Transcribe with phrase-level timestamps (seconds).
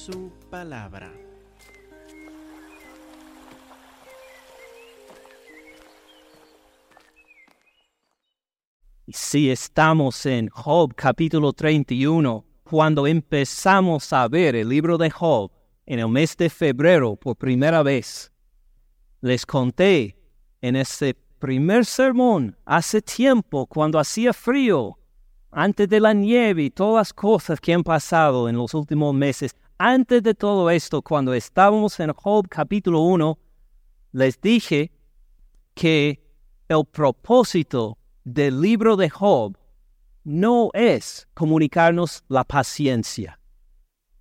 [0.00, 1.12] su palabra.
[9.08, 15.50] Si estamos en Job capítulo 31, cuando empezamos a ver el libro de Job
[15.84, 18.32] en el mes de febrero por primera vez.
[19.20, 20.16] Les conté
[20.62, 24.98] en ese primer sermón hace tiempo, cuando hacía frío,
[25.50, 29.54] antes de la nieve y todas las cosas que han pasado en los últimos meses,
[29.82, 33.38] antes de todo esto, cuando estábamos en Job capítulo 1,
[34.12, 34.92] les dije
[35.72, 36.22] que
[36.68, 39.56] el propósito del libro de Job
[40.22, 43.40] no es comunicarnos la paciencia,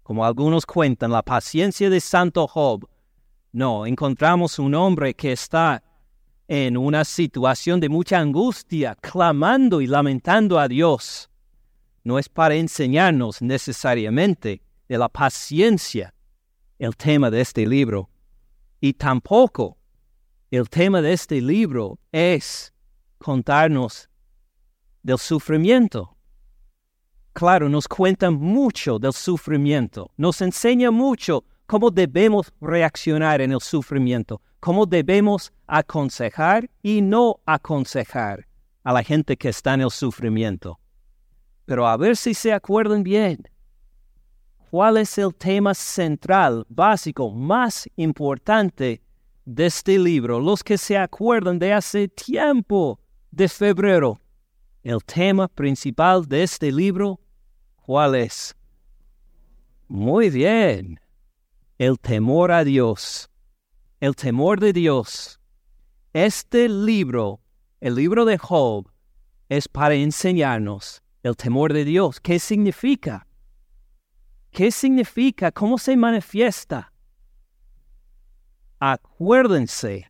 [0.02, 2.88] como algunos cuentan, la paciencia de Santo Job.
[3.52, 5.84] No, encontramos un hombre que está
[6.48, 11.30] en una situación de mucha angustia, clamando y lamentando a Dios.
[12.06, 16.14] No es para enseñarnos necesariamente de la paciencia
[16.80, 18.10] el tema de este libro.
[18.82, 19.78] Y tampoco
[20.52, 22.74] el tema de este libro es
[23.20, 24.10] contarnos
[25.04, 26.18] del sufrimiento.
[27.34, 34.42] Claro, nos cuenta mucho del sufrimiento, nos enseña mucho cómo debemos reaccionar en el sufrimiento,
[34.60, 38.48] cómo debemos aconsejar y no aconsejar
[38.84, 40.80] a la gente que está en el sufrimiento.
[41.66, 43.48] Pero a ver si se acuerdan bien.
[44.70, 49.02] ¿Cuál es el tema central, básico, más importante
[49.44, 50.40] de este libro?
[50.40, 53.00] Los que se acuerdan de hace tiempo
[53.32, 54.22] de febrero.
[54.84, 57.20] El tema principal de este libro,
[57.78, 58.56] ¿cuál es?
[59.88, 61.00] Muy bien.
[61.80, 63.28] El temor a Dios.
[64.00, 65.40] El temor de Dios.
[66.14, 67.42] Este libro,
[67.82, 68.88] el libro de Job,
[69.50, 72.20] es para enseñarnos el temor de Dios.
[72.20, 73.26] ¿Qué significa?
[74.52, 75.52] ¿Qué significa?
[75.52, 76.92] ¿Cómo se manifiesta?
[78.80, 80.10] Acuérdense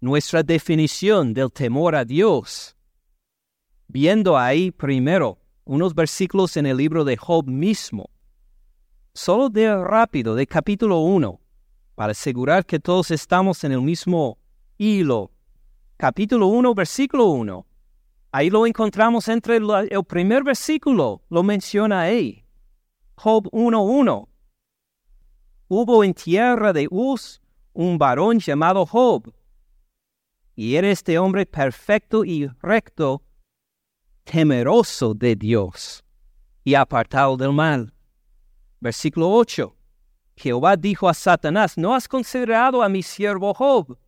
[0.00, 2.76] nuestra definición del temor a Dios.
[3.86, 8.10] Viendo ahí primero unos versículos en el libro de Job mismo.
[9.12, 11.40] Solo de rápido, de capítulo 1,
[11.94, 14.38] para asegurar que todos estamos en el mismo
[14.78, 15.32] hilo.
[15.96, 17.66] Capítulo 1, versículo 1.
[18.32, 22.39] Ahí lo encontramos entre el primer versículo, lo menciona ahí.
[23.22, 24.28] Job 1.1.
[25.68, 27.42] Hubo en tierra de Uz
[27.74, 29.30] un varón llamado Job,
[30.56, 33.22] y era este hombre perfecto y recto,
[34.24, 36.02] temeroso de Dios
[36.64, 37.92] y apartado del mal.
[38.80, 39.76] Versículo 8.
[40.36, 43.98] Jehová dijo a Satanás, ¿no has considerado a mi siervo Job,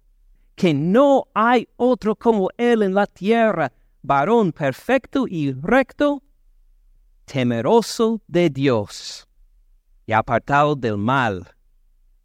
[0.54, 6.22] que no hay otro como él en la tierra, varón perfecto y recto,
[7.24, 9.28] temeroso de Dios
[10.06, 11.54] y apartado del mal?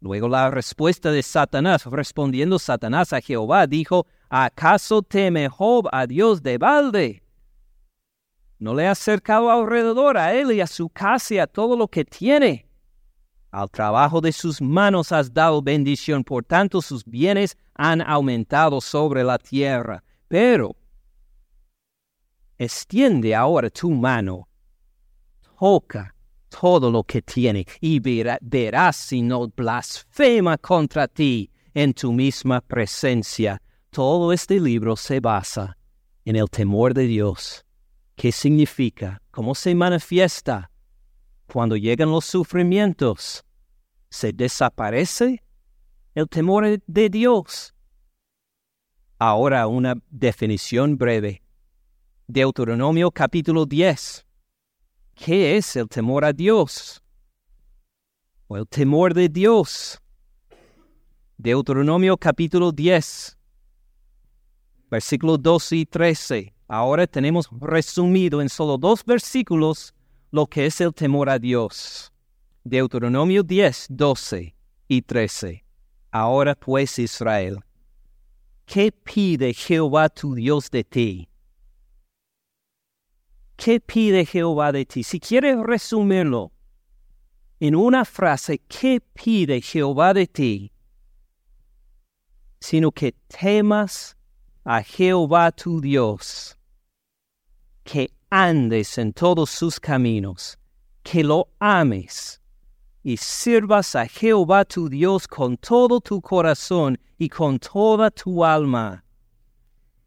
[0.00, 6.42] Luego la respuesta de Satanás, respondiendo Satanás a Jehová, dijo, ¿acaso teme Job a Dios
[6.42, 7.22] de balde?
[8.60, 11.88] ¿No le has cercado alrededor a él y a su casa y a todo lo
[11.88, 12.68] que tiene?
[13.50, 19.24] Al trabajo de sus manos has dado bendición, por tanto sus bienes han aumentado sobre
[19.24, 20.02] la tierra.
[20.28, 20.76] Pero
[22.58, 24.47] extiende ahora tu mano,
[25.58, 26.14] toca
[26.48, 33.60] todo lo que tiene y verás si no blasfema contra ti en tu misma presencia.
[33.90, 35.76] Todo este libro se basa
[36.24, 37.64] en el temor de Dios.
[38.16, 39.20] ¿Qué significa?
[39.30, 40.70] ¿Cómo se manifiesta?
[41.46, 43.44] Cuando llegan los sufrimientos,
[44.10, 45.42] ¿se desaparece
[46.14, 47.74] el temor de Dios?
[49.18, 51.42] Ahora una definición breve.
[52.26, 54.27] Deuteronomio capítulo 10
[55.18, 57.02] ¿Qué es el temor a Dios?
[58.46, 60.00] O el temor de Dios.
[61.36, 63.36] Deuteronomio capítulo 10,
[64.88, 66.54] versículos 12 y 13.
[66.68, 69.92] Ahora tenemos resumido en solo dos versículos
[70.30, 72.12] lo que es el temor a Dios.
[72.62, 74.54] Deuteronomio 10, 12
[74.86, 75.64] y 13.
[76.12, 77.58] Ahora pues Israel,
[78.66, 81.27] ¿qué pide Jehová tu Dios de ti?
[83.58, 85.02] ¿Qué pide Jehová de ti?
[85.02, 86.52] Si quieres resumirlo
[87.58, 90.72] en una frase, ¿qué pide Jehová de ti?
[92.60, 94.16] Sino que temas
[94.64, 96.56] a Jehová tu Dios,
[97.82, 100.56] que andes en todos sus caminos,
[101.02, 102.40] que lo ames
[103.02, 109.02] y sirvas a Jehová tu Dios con todo tu corazón y con toda tu alma,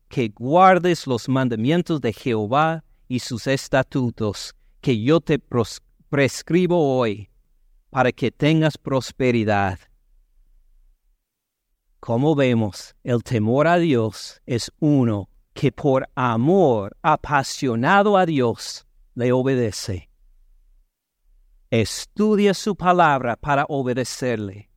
[0.07, 5.37] que guardes los mandamientos de Jehová y sus estatutos que yo te
[6.07, 7.29] prescribo hoy,
[7.89, 9.79] para que tengas prosperidad.
[11.99, 19.33] Como vemos, el temor a Dios es uno que por amor apasionado a Dios le
[19.33, 20.09] obedece.
[21.69, 24.69] Estudia su palabra para obedecerle.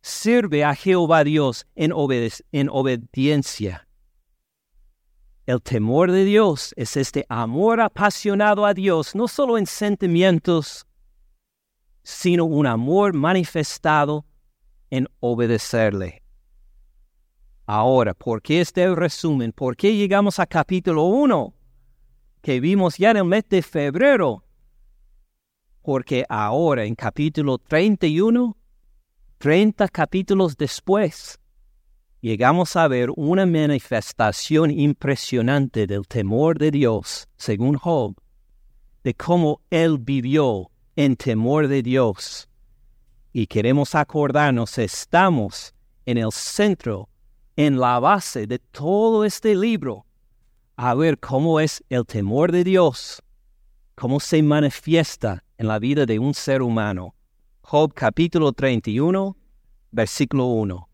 [0.00, 1.92] Sirve a Jehová Dios en,
[2.52, 3.85] en obediencia.
[5.46, 10.88] El temor de Dios es este amor apasionado a Dios, no solo en sentimientos,
[12.02, 14.26] sino un amor manifestado
[14.90, 16.24] en obedecerle.
[17.64, 19.52] Ahora, ¿por qué este resumen?
[19.52, 21.54] ¿Por qué llegamos a capítulo 1?
[22.42, 24.42] Que vimos ya en el mes de febrero.
[25.80, 28.56] Porque ahora en capítulo 31,
[29.38, 31.38] 30 capítulos después,
[32.20, 38.16] llegamos a ver una manifestación impresionante del temor de Dios, según Job,
[39.04, 42.48] de cómo él vivió en temor de Dios.
[43.32, 45.74] Y queremos acordarnos, estamos
[46.06, 47.08] en el centro
[47.56, 50.06] en la base de todo este libro
[50.76, 53.22] a ver cómo es el temor de Dios,
[53.94, 57.14] cómo se manifiesta en la vida de un ser humano.
[57.62, 59.36] Job capítulo 31,
[59.90, 60.88] versículo 1.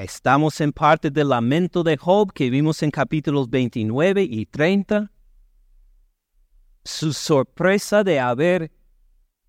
[0.00, 5.12] Estamos en parte del lamento de Job que vimos en capítulos 29 y 30.
[6.82, 8.72] Su sorpresa de haber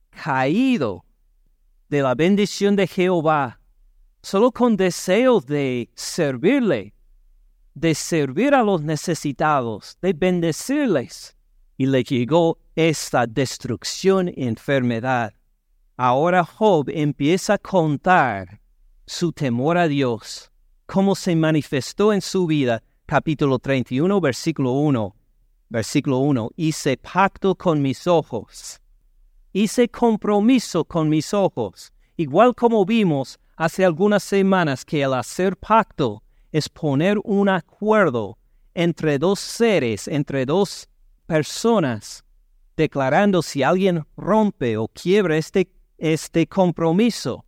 [0.09, 1.05] caído
[1.87, 3.61] de la bendición de Jehová
[4.21, 6.95] solo con deseos de servirle,
[7.73, 11.37] de servir a los necesitados, de bendecirles.
[11.77, 15.33] Y le llegó esta destrucción y enfermedad.
[15.95, 18.60] Ahora Job empieza a contar
[19.11, 20.51] su temor a Dios,
[20.85, 22.81] cómo se manifestó en su vida.
[23.05, 25.15] Capítulo 31, versículo 1.
[25.67, 26.51] Versículo 1.
[26.55, 28.79] Hice pacto con mis ojos.
[29.51, 31.91] Hice compromiso con mis ojos.
[32.15, 36.23] Igual como vimos hace algunas semanas que el hacer pacto
[36.53, 38.37] es poner un acuerdo
[38.73, 40.87] entre dos seres, entre dos
[41.25, 42.23] personas,
[42.77, 47.45] declarando si alguien rompe o quiebra este, este compromiso,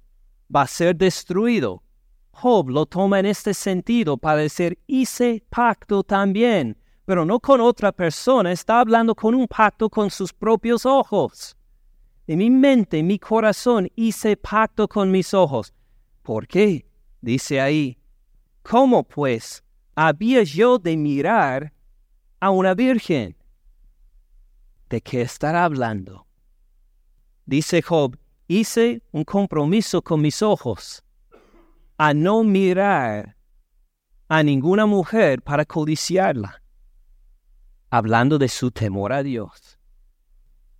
[0.53, 1.83] va a ser destruido.
[2.31, 7.91] Job lo toma en este sentido para decir, hice pacto también, pero no con otra
[7.91, 11.55] persona, está hablando con un pacto con sus propios ojos.
[12.25, 15.73] En mi mente, en mi corazón, hice pacto con mis ojos.
[16.21, 16.85] ¿Por qué?
[17.21, 17.97] Dice ahí,
[18.63, 19.63] ¿cómo pues
[19.95, 21.73] había yo de mirar
[22.39, 23.35] a una virgen?
[24.89, 26.25] ¿De qué estará hablando?
[27.45, 28.17] Dice Job,
[28.47, 31.03] hice un compromiso con mis ojos
[31.97, 33.35] a no mirar
[34.27, 36.61] a ninguna mujer para codiciarla,
[37.89, 39.77] hablando de su temor a Dios.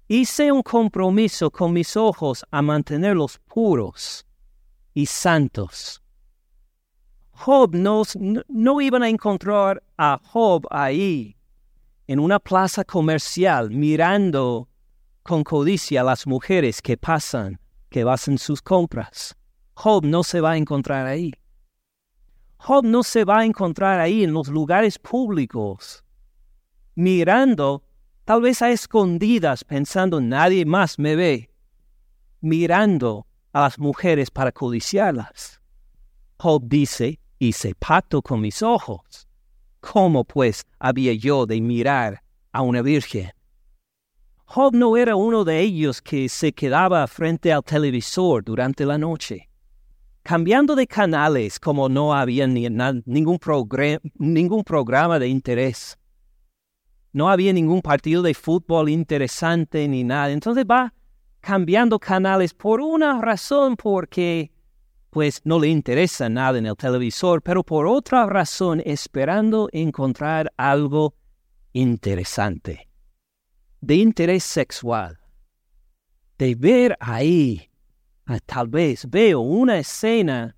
[0.08, 4.26] Hice un compromiso con mis ojos a mantenerlos puros
[4.94, 6.02] y santos.
[7.32, 8.04] Job no,
[8.48, 11.36] no iban a encontrar a Job ahí,
[12.08, 14.68] en una plaza comercial, mirando
[15.24, 17.60] con codicia a las mujeres que pasan,
[17.90, 19.36] que hacen sus compras.
[19.74, 21.32] Job no se va a encontrar ahí.
[22.58, 26.04] Job no se va a encontrar ahí en los lugares públicos,
[26.96, 27.84] mirando,
[28.26, 31.50] tal vez a escondidas, pensando nadie más me ve,
[32.42, 35.60] mirando a las mujeres para codiciarlas.
[36.38, 39.28] Job dice, hice pacto con mis ojos.
[39.80, 43.32] ¿Cómo pues había yo de mirar a una virgen?
[44.56, 49.50] Job no era uno de ellos que se quedaba frente al televisor durante la noche,
[50.22, 53.40] cambiando de canales como no había ni, ningún,
[54.20, 55.98] ningún programa de interés.
[57.14, 60.30] No había ningún partido de fútbol interesante ni nada.
[60.30, 60.94] Entonces va
[61.40, 64.52] cambiando canales por una razón porque
[65.10, 71.16] pues no le interesa nada en el televisor, pero por otra razón esperando encontrar algo
[71.72, 72.88] interesante,
[73.84, 75.20] de interés sexual,
[76.38, 77.70] de ver ahí,
[78.26, 80.56] ah, tal vez veo una escena,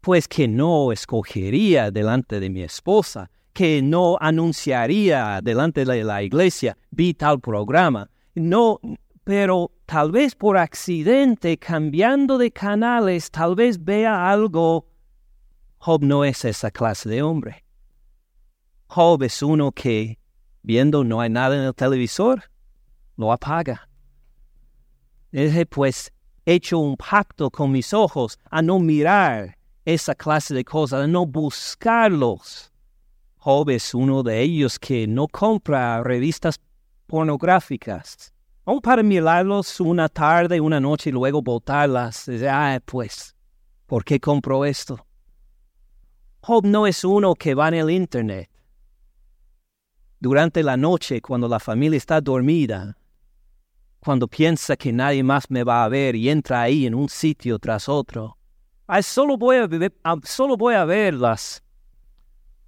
[0.00, 6.76] pues que no escogería delante de mi esposa, que no anunciaría delante de la iglesia,
[6.90, 8.80] vi tal programa, no,
[9.22, 14.88] pero tal vez por accidente, cambiando de canales, tal vez vea algo.
[15.78, 17.64] Job no es esa clase de hombre.
[18.88, 20.18] Job es uno que,
[20.66, 22.42] viendo no hay nada en el televisor,
[23.16, 23.88] lo apaga.
[25.32, 26.12] He pues
[26.44, 31.24] hecho un pacto con mis ojos a no mirar esa clase de cosas, a no
[31.24, 32.72] buscarlos.
[33.36, 36.60] Job es uno de ellos que no compra revistas
[37.06, 38.34] pornográficas
[38.66, 42.26] aún para mirarlos una tarde, una noche y luego botarlas.
[42.26, 43.34] Dice, ah, pues,
[43.86, 45.06] ¿por qué compró esto?
[46.40, 48.50] Job no es uno que va en el Internet.
[50.18, 52.96] Durante la noche, cuando la familia está dormida,
[54.00, 57.58] cuando piensa que nadie más me va a ver y entra ahí en un sitio
[57.58, 58.38] tras otro,
[58.86, 59.68] ah, solo, voy a
[60.22, 61.62] solo voy a ver las,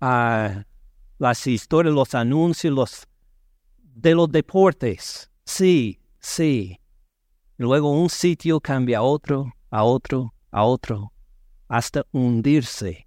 [0.01, 0.65] ah,
[1.19, 3.09] las historias, los anuncios los,
[3.79, 5.31] de los deportes.
[5.45, 6.79] Sí, sí.
[7.57, 11.13] Luego un sitio cambia a otro, a otro, a otro,
[11.69, 13.07] hasta hundirse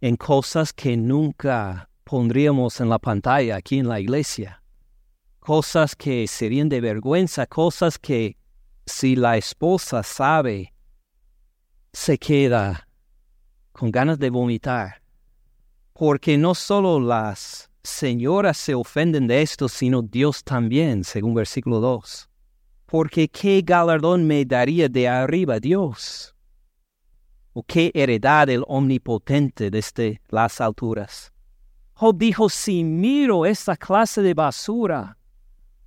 [0.00, 4.62] en cosas que nunca pondríamos en la pantalla aquí en la iglesia.
[5.40, 8.36] Cosas que serían de vergüenza, cosas que
[8.86, 10.72] si la esposa sabe,
[11.92, 12.86] se queda
[13.72, 15.02] con ganas de vomitar.
[15.92, 22.30] Porque no solo las señoras se ofenden de esto, sino Dios también, según versículo 2.
[22.86, 26.32] Porque qué galardón me daría de arriba Dios
[27.54, 31.33] o qué heredad el omnipotente desde las alturas.
[31.94, 35.16] Job dijo, si miro esta clase de basura,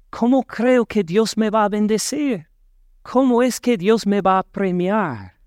[0.09, 2.47] ¿cómo creo que Dios me va a bendecir?
[3.01, 5.37] ¿Cómo es que Dios me va a premiar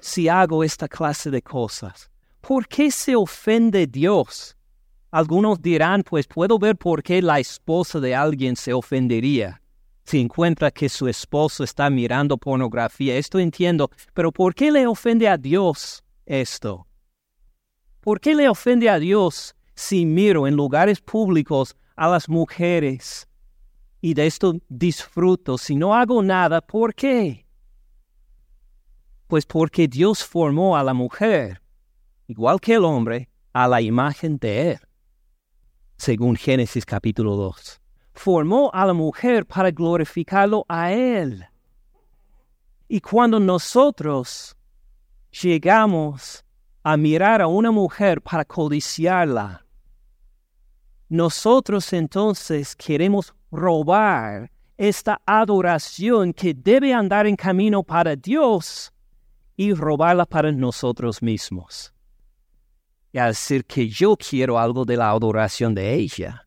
[0.00, 2.10] si hago esta clase de cosas?
[2.40, 4.56] ¿Por qué se ofende Dios?
[5.10, 9.60] Algunos dirán, pues puedo ver por qué la esposa de alguien se ofendería
[10.04, 13.16] si encuentra que su esposo está mirando pornografía.
[13.16, 16.87] Esto entiendo, pero ¿por qué le ofende a Dios esto?
[18.00, 23.28] ¿Por qué le ofende a Dios si miro en lugares públicos a las mujeres
[24.00, 25.58] y de esto disfruto?
[25.58, 27.46] Si no hago nada, ¿por qué?
[29.26, 31.60] Pues porque Dios formó a la mujer,
[32.26, 34.80] igual que el hombre, a la imagen de Él,
[35.96, 37.80] según Génesis capítulo 2
[38.18, 41.46] formó a la mujer para glorificarlo a Él.
[42.88, 44.56] Y cuando nosotros
[45.30, 46.44] llegamos
[46.82, 49.64] a mirar a una mujer para codiciarla,
[51.08, 58.92] nosotros entonces queremos robar esta adoración que debe andar en camino para Dios
[59.56, 61.92] y robarla para nosotros mismos.
[63.10, 66.46] Y al decir que yo quiero algo de la adoración de ella,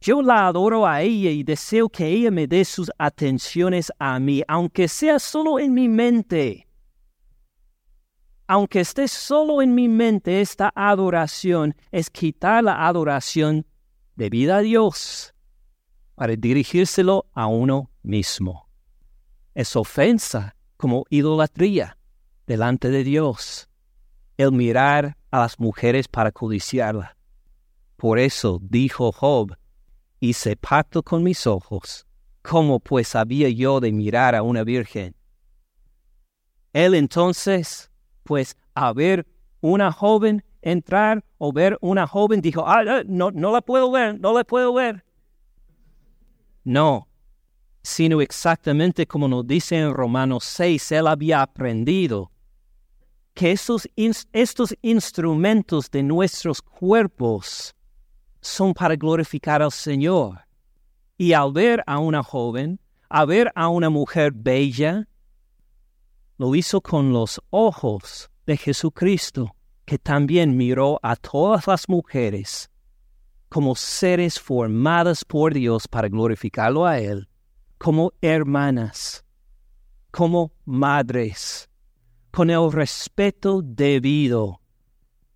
[0.00, 4.42] yo la adoro a ella y deseo que ella me dé sus atenciones a mí,
[4.48, 6.66] aunque sea solo en mi mente.
[8.52, 13.64] Aunque esté solo en mi mente, esta adoración es quitar la adoración
[14.16, 15.32] debida a Dios
[16.16, 18.68] para dirigírselo a uno mismo.
[19.54, 21.96] Es ofensa como idolatría
[22.44, 23.68] delante de Dios
[24.36, 27.16] el mirar a las mujeres para codiciarla.
[27.94, 29.56] Por eso dijo Job,
[30.18, 32.04] hice pacto con mis ojos.
[32.42, 35.14] ¿Cómo pues había yo de mirar a una virgen?
[36.72, 37.89] Él entonces,
[38.24, 39.26] pues, a ver
[39.60, 44.18] una joven entrar o ver una joven, dijo, ah, ah, no, no la puedo ver,
[44.20, 45.04] no la puedo ver.
[46.64, 47.08] No,
[47.82, 52.30] sino exactamente como nos dice en Romanos 6, él había aprendido
[53.34, 53.88] que estos,
[54.32, 57.74] estos instrumentos de nuestros cuerpos
[58.40, 60.40] son para glorificar al Señor.
[61.16, 65.06] Y al ver a una joven, a ver a una mujer bella,
[66.40, 69.54] lo hizo con los ojos de Jesucristo,
[69.84, 72.70] que también miró a todas las mujeres
[73.50, 77.28] como seres formadas por Dios para glorificarlo a Él,
[77.76, 79.22] como hermanas,
[80.10, 81.68] como madres,
[82.30, 84.62] con el respeto debido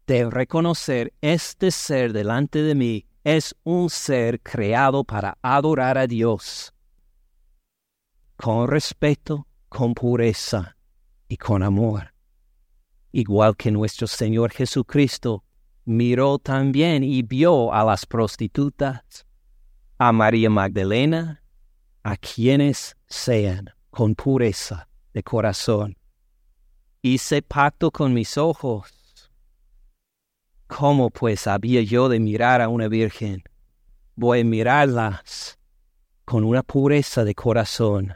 [0.06, 6.72] de reconocer este ser delante de mí es un ser creado para adorar a Dios
[8.36, 10.74] con respeto, con pureza
[11.28, 12.12] y con amor.
[13.12, 15.44] Igual que nuestro Señor Jesucristo
[15.84, 19.26] miró también y vio a las prostitutas,
[19.98, 21.42] a María Magdalena,
[22.02, 25.96] a quienes sean con pureza de corazón.
[27.02, 29.04] Hice pacto con mis ojos
[30.66, 33.44] ¿Cómo pues había yo de mirar a una virgen?
[34.16, 35.58] Voy a mirarlas
[36.24, 38.14] con una pureza de corazón.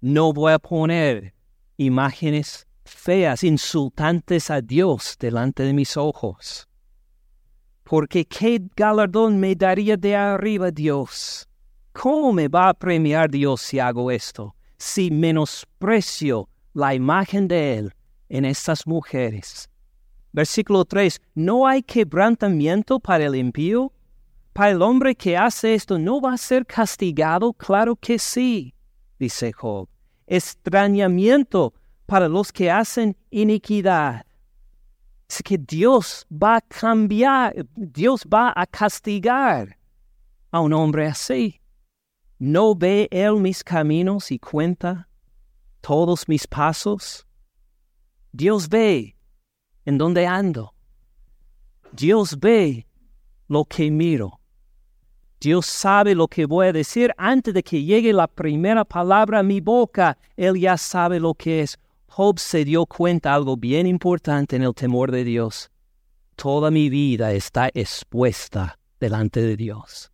[0.00, 1.34] No voy a poner
[1.76, 6.68] imágenes feas, insultantes a Dios delante de mis ojos.
[7.82, 11.48] Porque qué galardón me daría de arriba Dios.
[11.92, 14.54] ¿Cómo me va a premiar Dios si hago esto?
[14.76, 17.92] Si menosprecio la imagen de Él
[18.28, 19.68] en estas mujeres
[20.32, 21.20] Versículo 3.
[21.34, 23.92] ¿No hay quebrantamiento para el impío?
[24.52, 27.52] para el hombre que hace esto no va a ser castigado.
[27.52, 28.74] Claro que sí,
[29.18, 29.88] dice Job.
[30.26, 31.74] Extrañamiento
[32.06, 34.24] para los que hacen iniquidad.
[35.28, 39.78] Es que Dios va a cambiar, Dios va a castigar
[40.50, 41.60] a un hombre así.
[42.38, 45.08] ¿No ve él mis caminos y cuenta
[45.80, 47.26] todos mis pasos?
[48.32, 49.16] Dios ve
[49.84, 50.72] en dónde ando.
[51.92, 52.86] Dios ve
[53.48, 54.37] lo que miro.
[55.40, 59.42] Dios sabe lo que voy a decir antes de que llegue la primera palabra a
[59.42, 60.18] mi boca.
[60.36, 61.78] Él ya sabe lo que es.
[62.08, 65.70] Job se dio cuenta algo bien importante en el temor de Dios.
[66.34, 70.10] Toda mi vida está expuesta delante de Dios.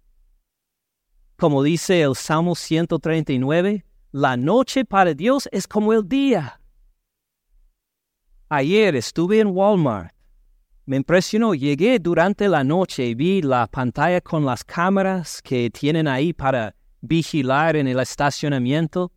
[1.37, 6.61] Como dice el Salmo 139, la noche para Dios es como el día.
[8.49, 10.13] Ayer estuve en Walmart.
[10.87, 16.07] Me impresionó, llegué durante la noche y vi la pantalla con las cámaras que tienen
[16.07, 19.11] ahí para vigilar en el estacionamiento.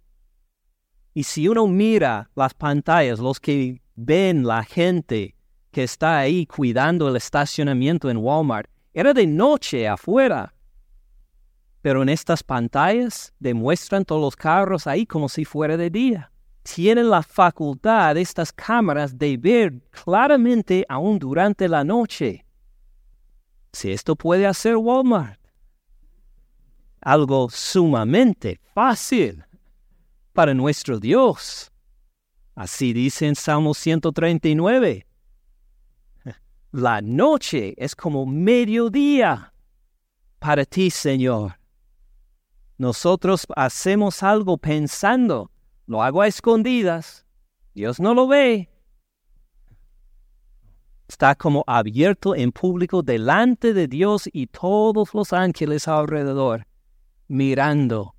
[1.14, 5.36] Y si uno mira las pantallas, los que ven la gente
[5.72, 10.54] que está ahí cuidando el estacionamiento en Walmart, era de noche afuera.
[11.82, 16.32] Pero en estas pantallas demuestran todos los carros ahí como si fuera de día.
[16.74, 22.46] Tienen la facultad estas cámaras de ver claramente aún durante la noche.
[23.72, 25.40] Si esto puede hacer Walmart,
[27.00, 29.46] algo sumamente fácil
[30.34, 31.72] para nuestro Dios.
[32.54, 35.08] Así dice en Salmo 139.
[36.72, 39.54] La noche es como mediodía
[40.40, 41.58] para ti, Señor.
[42.78, 45.50] Nosotros hacemos algo pensando,
[45.88, 47.26] lo hago a escondidas,
[47.74, 48.70] Dios no lo ve.
[51.08, 56.68] Está como abierto en público delante de Dios y todos los ángeles alrededor,
[57.30, 58.16] mirando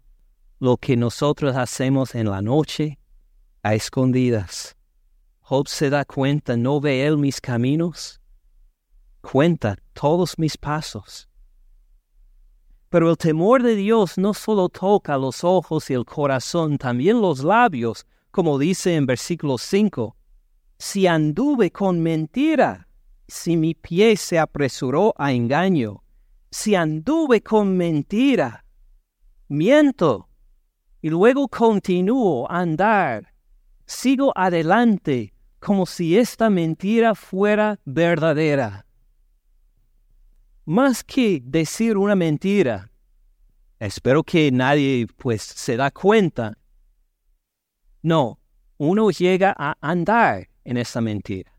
[0.58, 2.98] lo que nosotros hacemos en la noche
[3.62, 4.74] a escondidas.
[5.40, 8.20] Job se da cuenta, no ve él mis caminos,
[9.20, 11.27] cuenta todos mis pasos.
[12.90, 17.44] Pero el temor de Dios no solo toca los ojos y el corazón, también los
[17.44, 20.16] labios, como dice en versículo 5.
[20.78, 22.88] Si anduve con mentira,
[23.26, 26.02] si mi pie se apresuró a engaño,
[26.50, 28.64] si anduve con mentira,
[29.48, 30.28] miento
[31.02, 33.32] y luego continúo a andar.
[33.86, 38.86] Sigo adelante como si esta mentira fuera verdadera.
[40.68, 42.90] Más que decir una mentira,
[43.80, 46.58] espero que nadie pues se da cuenta.
[48.02, 48.38] No,
[48.76, 51.50] uno llega a andar en esa mentira,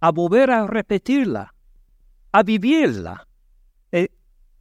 [0.00, 1.54] a volver a repetirla,
[2.32, 3.28] a vivirla.
[3.92, 4.08] Eh,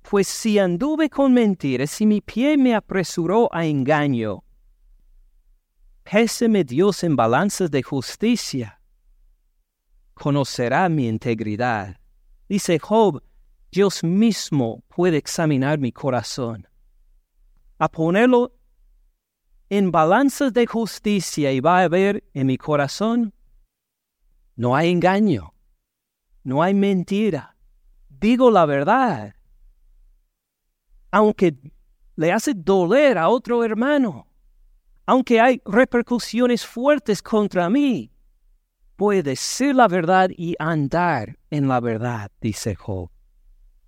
[0.04, 4.44] pues si anduve con mentiras, si mi pie me apresuró a engaño,
[6.04, 8.80] péseme Dios en balanzas de justicia,
[10.13, 12.00] conocerá mi integridad.
[12.48, 13.24] Dice Job,
[13.75, 16.67] Dios mismo puede examinar mi corazón.
[17.77, 18.53] A ponerlo
[19.69, 23.33] en balanzas de justicia y va a ver en mi corazón,
[24.55, 25.53] no hay engaño,
[26.43, 27.57] no hay mentira,
[28.09, 29.35] digo la verdad
[31.15, 31.55] aunque
[32.17, 34.27] le hace doler a otro hermano,
[35.05, 38.11] aunque hay repercusiones fuertes contra mí,
[38.97, 43.14] puede decir la verdad y andar en la verdad, dice Job.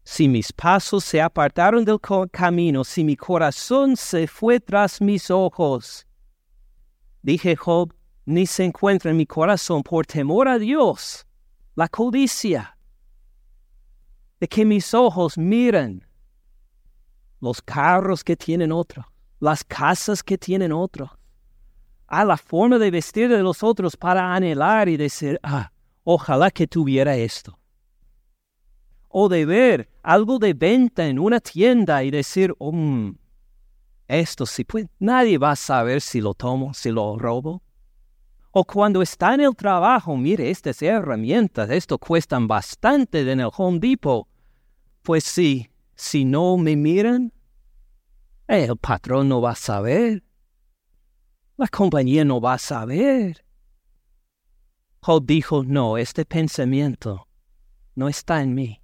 [0.10, 2.00] Si mis pasos se apartaron del
[2.32, 6.08] camino, si mi corazón se fue tras mis ojos,
[7.22, 7.93] dije Job,
[8.26, 11.28] ni se encuentra en mi corazón por temor a Dios,
[11.76, 12.78] la codicia,
[14.39, 16.08] de que mis ojos miren
[17.41, 19.06] los carros que tienen otros,
[19.41, 21.10] las casas que tienen otros,
[22.08, 25.70] a la forma de vestir de los otros para anhelar y decir, ah,
[26.06, 27.60] ojalá que tuviera esto.
[29.10, 33.15] O de ver algo de venta en una tienda y decir, um,
[34.08, 37.62] esto sí, pues nadie va a saber si lo tomo, si lo robo.
[38.52, 43.80] O cuando está en el trabajo, mire, estas herramientas, esto cuestan bastante en el Home
[43.80, 44.28] Depot.
[45.04, 47.34] Pues sí, si no me miran,
[48.48, 50.24] el patrón no va a saber.
[51.58, 53.43] La compañía no va a saber.
[55.02, 57.28] Job dijo, no, este pensamiento
[57.96, 58.82] no está en mí.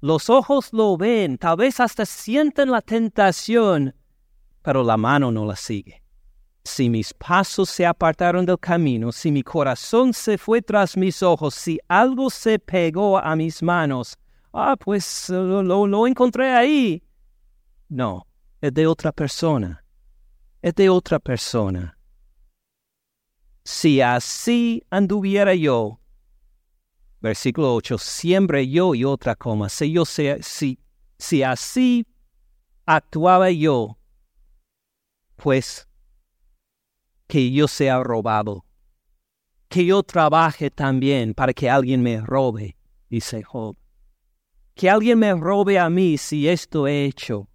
[0.00, 3.94] Los ojos lo ven, tal vez hasta sienten la tentación,
[4.62, 6.02] pero la mano no la sigue.
[6.64, 11.54] Si mis pasos se apartaron del camino, si mi corazón se fue tras mis ojos,
[11.54, 14.18] si algo se pegó a mis manos,
[14.52, 17.02] ah, pues lo, lo encontré ahí.
[17.88, 18.26] No,
[18.60, 19.84] es de otra persona.
[20.60, 21.96] Es de otra persona.
[23.64, 26.00] Si así anduviera yo,
[27.26, 30.78] versículo 8, siempre yo y otra coma, si yo sea, si,
[31.18, 32.06] si así
[32.86, 33.98] actuaba yo,
[35.36, 35.88] pues
[37.26, 38.64] que yo sea robado,
[39.68, 42.76] que yo trabaje también para que alguien me robe,
[43.10, 43.76] dice Job.
[44.74, 47.48] Que alguien me robe a mí si esto he hecho.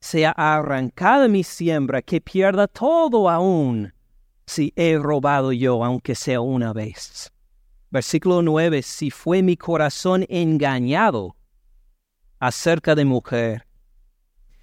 [0.00, 3.92] Sea arrancada mi siembra, que pierda todo aún
[4.46, 7.32] si he robado yo, aunque sea una vez.
[7.92, 11.36] Versículo 9, si fue mi corazón engañado
[12.38, 13.66] acerca de mujer,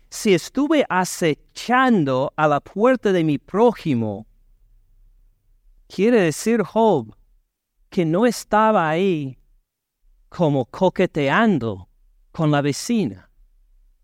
[0.10, 4.26] si estuve acechando a la puerta de mi prójimo,
[5.88, 7.16] quiere decir Job
[7.92, 9.38] que no estaba ahí
[10.30, 11.88] como coqueteando
[12.32, 13.30] con la vecina,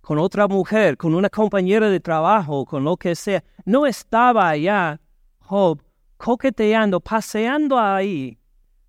[0.01, 3.43] con otra mujer, con una compañera de trabajo, con lo que sea.
[3.65, 5.01] No estaba allá
[5.39, 5.81] Job
[6.17, 8.37] coqueteando, paseando ahí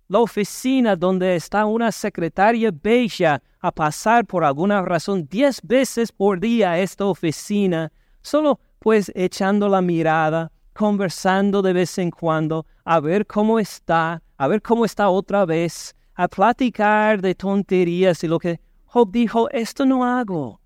[0.09, 6.39] la oficina donde está una secretaria bella a pasar por alguna razón diez veces por
[6.39, 7.91] día a esta oficina,
[8.21, 14.47] solo pues echando la mirada, conversando de vez en cuando, a ver cómo está, a
[14.47, 19.85] ver cómo está otra vez, a platicar de tonterías y lo que Job dijo, esto
[19.85, 20.61] no hago,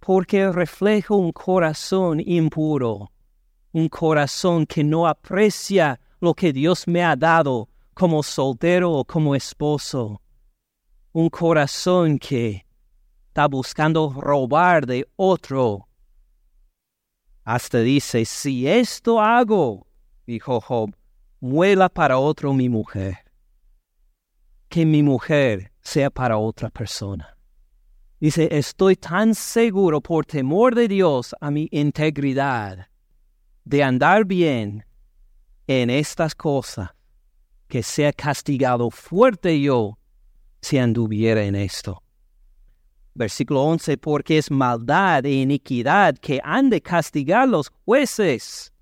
[0.00, 3.12] porque reflejo un corazón impuro,
[3.72, 9.34] un corazón que no aprecia lo que Dios me ha dado como soltero o como
[9.34, 10.22] esposo.
[11.12, 12.64] Un corazón que
[13.26, 15.88] está buscando robar de otro.
[17.42, 19.88] Hasta dice, si esto hago,
[20.24, 20.94] dijo Job,
[21.40, 23.18] muela para otro mi mujer.
[24.68, 27.36] Que mi mujer sea para otra persona.
[28.20, 32.86] Dice, estoy tan seguro por temor de Dios a mi integridad
[33.64, 34.84] de andar bien
[35.66, 36.90] en estas cosas,
[37.68, 39.98] que sea castigado fuerte yo
[40.60, 42.02] si anduviera en esto.
[43.14, 48.72] Versículo 11, porque es maldad e iniquidad que han de castigar los jueces.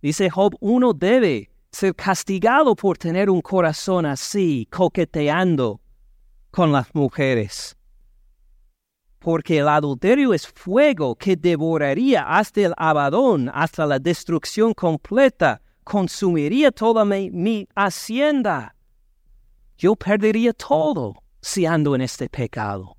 [0.00, 5.80] Dice Job, uno debe ser castigado por tener un corazón así, coqueteando
[6.50, 7.76] con las mujeres
[9.20, 16.72] porque el adulterio es fuego que devoraría hasta el abadón, hasta la destrucción completa, consumiría
[16.72, 18.74] toda mi, hacienda.
[19.76, 22.96] Yo perdería todo si ando en este pecado.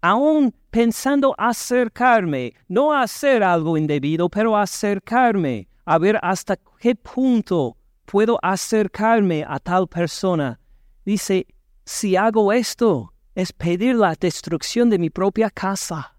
[0.00, 8.40] Aún pensando acercarme, no hacer algo indebido, pero acercarme, a ver hasta qué punto puedo
[8.42, 10.58] acercarme a tal persona.
[11.04, 11.46] Dice,
[11.84, 16.16] si hago esto, es pedir la destrucción de mi propia casa,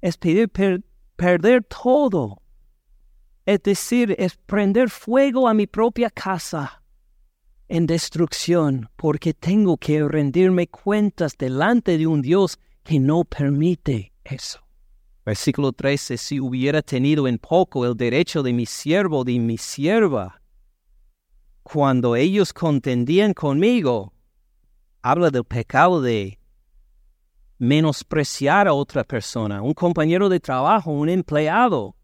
[0.00, 0.50] es pedir
[1.16, 2.42] perder todo,
[3.46, 6.82] es decir, es prender fuego a mi propia casa
[7.68, 14.60] en destrucción, porque tengo que rendirme cuentas delante de un Dios que no permite eso.
[15.24, 20.42] Versículo 13, si hubiera tenido en poco el derecho de mi siervo, de mi sierva,
[21.62, 24.12] cuando ellos contendían conmigo,
[25.02, 26.38] habla del pecado de
[27.58, 31.94] menospreciar a otra persona, un compañero de trabajo, un empleado.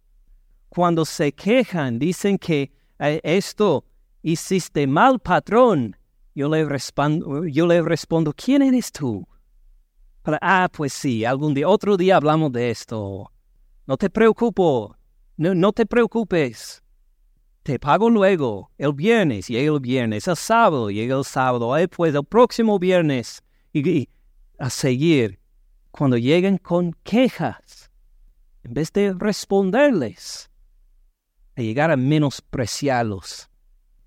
[0.69, 3.85] Cuando se quejan, dicen que eh, esto
[4.23, 5.97] hiciste mal, patrón.
[6.35, 9.27] Yo le, respondo, yo le respondo, ¿quién eres tú?
[10.43, 13.31] ah, pues sí, algún día, otro día hablamos de esto.
[13.87, 14.97] No te preocupes,
[15.37, 16.83] no, no te preocupes
[17.67, 22.25] te pago luego, el viernes, llega el viernes, el sábado, llega el sábado, pues el
[22.25, 24.09] próximo viernes, y,
[24.57, 25.41] a seguir,
[25.91, 27.91] cuando lleguen con quejas,
[28.63, 30.49] en vez de responderles,
[31.57, 33.51] a llegar a menospreciarlos,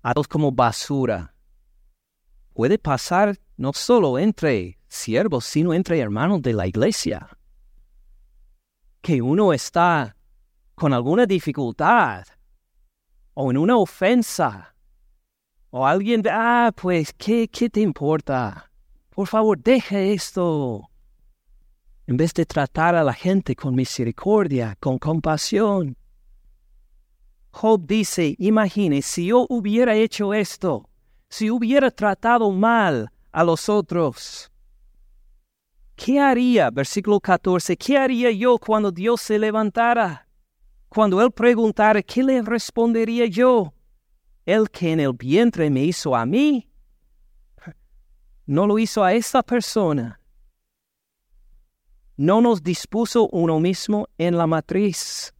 [0.00, 1.34] a todos como basura.
[2.54, 7.28] Puede pasar no solo entre siervos, sino entre hermanos de la iglesia.
[9.02, 10.16] Que uno está
[10.74, 12.24] con alguna dificultad
[13.40, 14.74] o en una ofensa,
[15.70, 18.70] o alguien, ah, pues, ¿qué, qué te importa?
[19.08, 20.90] Por favor, deje esto.
[22.06, 25.96] En vez de tratar a la gente con misericordia, con compasión.
[27.52, 30.88] Job dice, imagine, si yo hubiera hecho esto,
[31.28, 34.50] si hubiera tratado mal a los otros,
[35.96, 36.70] ¿qué haría?
[36.70, 40.29] Versículo 14, ¿qué haría yo cuando Dios se levantara?
[40.90, 43.72] Cuando él preguntara, ¿qué le respondería yo?
[44.44, 46.68] El que en el vientre me hizo a mí.
[48.44, 50.20] no lo hizo a esta persona.
[52.16, 55.32] No nos dispuso uno mismo en la matriz.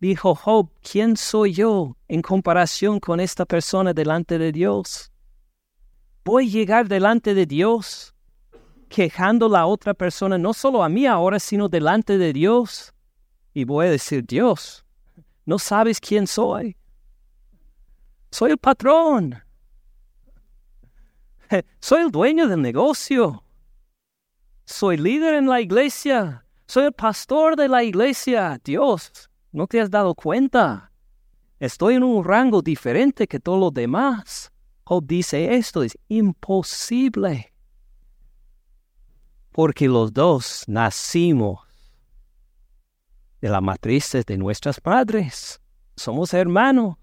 [0.00, 5.12] Dijo Job, ¿quién soy yo en comparación con esta persona delante de Dios?
[6.24, 8.14] Voy a llegar delante de Dios
[8.88, 12.94] quejando la otra persona, no solo a mí ahora, sino delante de Dios.
[13.54, 14.84] Y voy a decir, Dios,
[15.44, 16.76] no sabes quién soy.
[18.30, 19.42] Soy el patrón.
[21.80, 23.44] Soy el dueño del negocio.
[24.64, 26.46] Soy líder en la iglesia.
[26.66, 28.58] Soy el pastor de la iglesia.
[28.64, 30.90] Dios, ¿no te has dado cuenta?
[31.60, 34.50] Estoy en un rango diferente que todos los demás.
[34.84, 37.52] Job dice esto es imposible.
[39.50, 41.71] Porque los dos nacimos
[43.42, 45.60] de la matriz de nuestras padres.
[45.96, 46.96] Somos hermanos,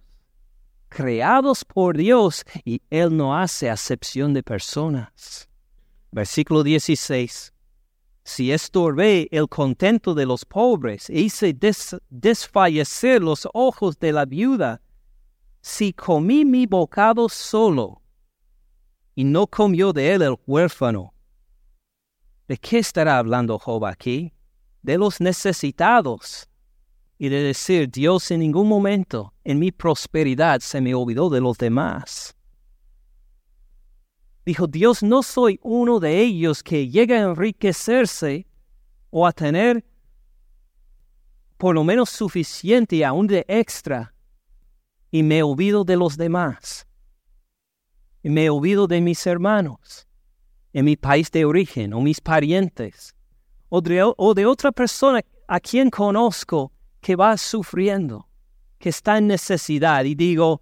[0.87, 5.47] creados por Dios, y Él no hace acepción de personas.
[6.11, 7.53] Versículo 16
[8.29, 11.57] si estorbé el contento de los pobres, hice
[12.09, 14.81] desfallecer los ojos de la viuda,
[15.61, 18.03] si comí mi bocado solo,
[19.15, 21.15] y no comió de él el huérfano.
[22.47, 24.31] ¿De qué estará hablando Job aquí?
[24.81, 26.47] De los necesitados.
[27.17, 31.57] Y de decir, Dios en ningún momento en mi prosperidad se me olvidó de los
[31.57, 32.35] demás.
[34.45, 38.47] Dijo, Dios, no soy uno de ellos que llega a enriquecerse
[39.09, 39.85] o a tener
[41.57, 44.13] por lo menos suficiente aún de extra
[45.11, 46.87] y me olvido de los demás.
[48.23, 50.07] Y me olvido de mis hermanos,
[50.73, 53.15] en mi país de origen, o mis parientes,
[53.69, 53.81] o
[54.33, 58.27] de, otra persona a quien conozco que va sufriendo,
[58.77, 60.61] que está en necesidad, y digo,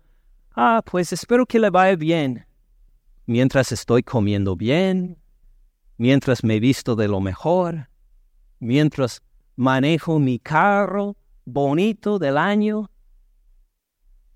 [0.55, 2.45] ah, pues espero que le vaya bien.
[3.25, 5.17] Mientras estoy comiendo bien,
[5.97, 7.89] mientras me visto de lo mejor,
[8.59, 9.21] mientras
[9.55, 11.15] manejo mi carro
[11.45, 12.89] bonito del año,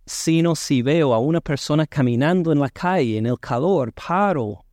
[0.06, 4.66] sino si veo a una persona caminando en la calle, en el calor, paro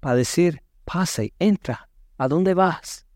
[0.00, 1.87] para decir, pase, entra,
[2.18, 3.06] ¿a dónde vas?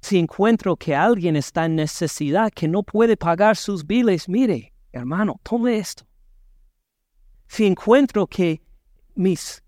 [0.00, 5.40] Si encuentro que alguien está en necesidad, que no puede pagar sus biles, mire, hermano,
[5.42, 6.06] tome esto.
[7.48, 8.62] Si encuentro que
[9.14, 9.62] mis,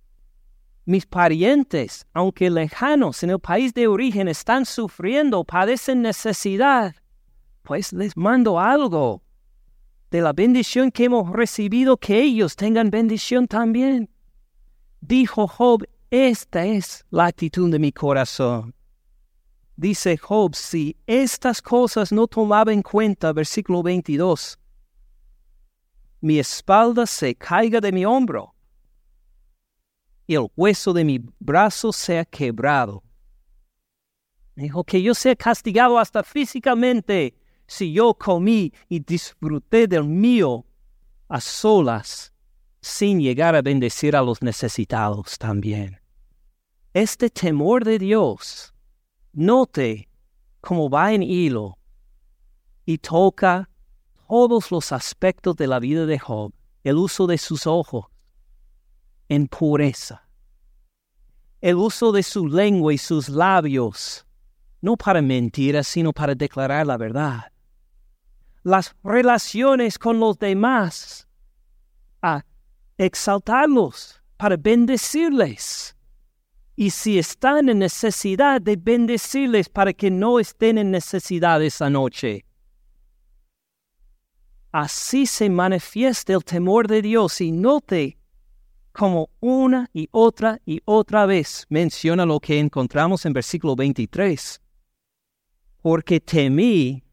[0.85, 6.95] mis parientes, aunque lejanos en el país de origen, están sufriendo, padecen necesidad,
[7.63, 9.23] pues les mando algo
[10.11, 14.11] de la bendición que hemos recibido, que ellos tengan bendición también.
[15.01, 18.75] Dijo Job, esta es la actitud de mi corazón.
[19.77, 24.59] Dice Job, si estas cosas no tomaba en cuenta, versículo 22,
[26.21, 28.55] mi espalda se caiga de mi hombro
[30.27, 33.03] y el hueso de mi brazo sea quebrado.
[34.55, 37.35] Dijo que yo sea castigado hasta físicamente
[37.67, 40.67] si yo comí y disfruté del mío
[41.29, 42.33] a solas
[42.83, 46.00] sin llegar a bendecir a los necesitados también.
[46.93, 48.75] Este temor de Dios,
[49.33, 50.09] note
[50.61, 51.79] cómo va en hilo
[52.85, 53.71] y toca
[54.27, 58.07] todos los aspectos de la vida de Job, el uso de sus ojos,
[59.29, 60.29] en pureza.
[61.61, 64.27] El uso de su lengua y sus labios,
[64.81, 67.53] no para mentiras, sino para declarar la verdad.
[68.65, 71.29] Las relaciones con los demás,
[72.21, 72.45] a
[72.99, 75.95] exaltarlos, para bendecirles.
[76.81, 82.47] Y si están en necesidad de bendecirles para que no estén en necesidad esa noche.
[84.73, 88.17] Así se manifiesta el temor de Dios y note
[88.93, 94.63] como una y otra y otra vez menciona lo que encontramos en versículo 23.
[95.83, 97.05] Porque temí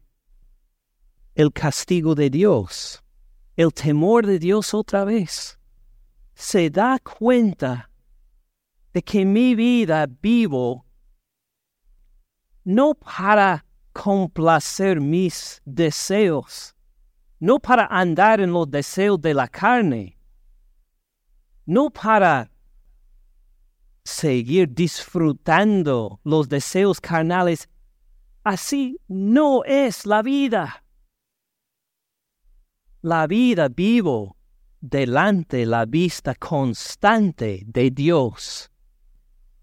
[1.34, 3.04] el castigo de Dios,
[3.54, 5.58] el temor de Dios otra vez.
[6.32, 7.90] Se da cuenta
[9.02, 10.84] que mi vida vivo
[12.64, 16.74] no para complacer mis deseos,
[17.40, 20.18] no para andar en los deseos de la carne,
[21.66, 22.50] no para
[24.04, 27.68] seguir disfrutando los deseos carnales.
[28.42, 30.84] Así no es la vida.
[33.02, 34.36] La vida vivo
[34.80, 38.70] delante la vista constante de Dios,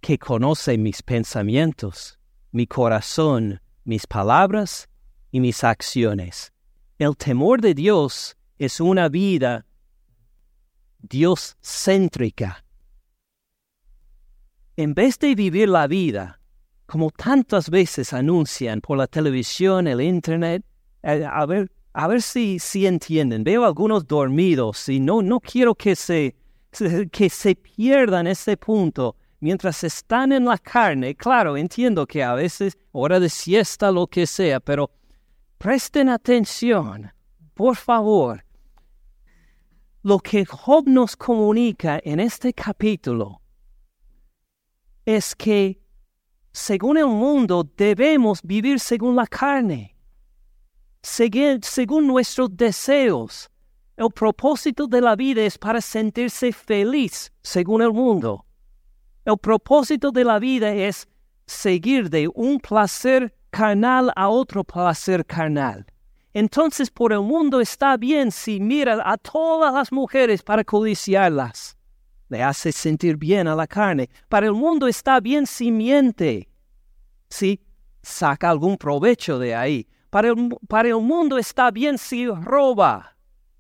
[0.06, 2.20] que conoce mis pensamientos,
[2.52, 4.88] mi corazón, mis palabras
[5.32, 6.54] y mis acciones.
[7.00, 9.66] El temor de Dios es una vida
[11.00, 12.64] Dios céntrica.
[14.78, 16.40] en vez de vivir la vida,
[16.86, 20.64] como tantas veces anuncian por la televisión, el internet,
[21.02, 23.44] eh, a ver, a ver si, si entienden.
[23.44, 26.36] Veo algunos dormidos y no, no quiero que se,
[27.12, 31.16] que se pierdan ese punto mientras están en la carne.
[31.16, 34.92] Claro, entiendo que a veces hora de siesta, lo que sea, pero
[35.58, 37.12] presten atención,
[37.54, 38.44] por favor.
[40.04, 43.42] Lo que Job nos comunica en este capítulo
[45.06, 45.82] es que
[46.52, 49.96] según el mundo debemos vivir según la carne,
[51.02, 53.50] según nuestros deseos.
[53.98, 58.46] El propósito de la vida es para sentirse feliz según el mundo.
[59.26, 61.08] El propósito de la vida es
[61.48, 65.86] seguir de un placer carnal a otro placer carnal.
[66.34, 71.76] Entonces por el mundo está bien si mira a todas las mujeres para codiciarlas.
[72.30, 74.10] Le hace sentir bien a la carne.
[74.30, 76.48] Para el mundo está bien si miente,
[77.30, 77.60] si
[78.04, 79.88] saca algún provecho de ahí.
[80.12, 83.18] Para el, para el mundo está bien si roba,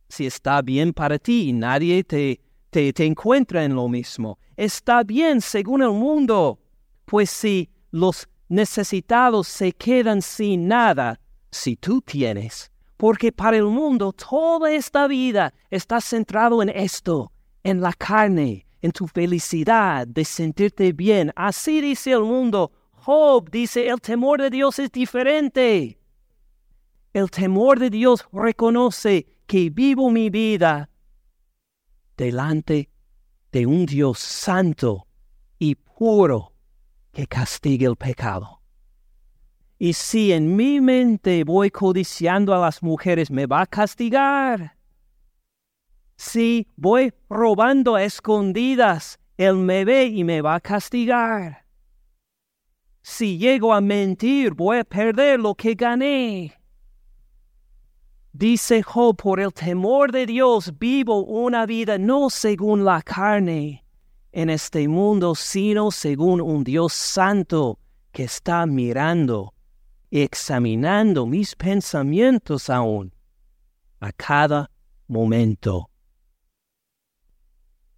[0.09, 2.44] si está bien para ti y nadie te
[2.93, 4.37] te, encuentra en lo mismo.
[4.57, 6.59] Está bien según el mundo,
[7.05, 11.19] pues si los necesitados se quedan sin nada,
[11.51, 17.31] si tú tienes, porque para el mundo toda esta vida está centrado en esto,
[17.63, 21.31] en la carne, en tu felicidad de sentirte bien.
[21.35, 22.71] Así dice el mundo.
[22.91, 25.97] Job dice, el temor de Dios es diferente.
[27.13, 30.89] El temor de Dios reconoce que vivo mi vida
[32.17, 32.89] delante
[33.51, 35.07] de un Dios santo
[35.59, 36.53] y puro
[37.11, 38.61] que castigue el pecado.
[39.77, 44.77] Y si en mi mente voy codiciando a las mujeres, me va a castigar.
[46.17, 51.65] Si voy robando a escondidas, Él me ve y me va a castigar.
[53.01, 56.53] Si llego a mentir, voy a perder lo que gané.
[58.37, 63.85] Dice Job, por el temor de Dios vivo una vida no según la carne
[64.33, 67.79] en este mundo, sino según un Dios santo
[68.11, 69.53] que está mirando
[70.09, 73.13] y examinando mis pensamientos aún
[74.01, 74.69] a cada
[75.07, 75.89] momento.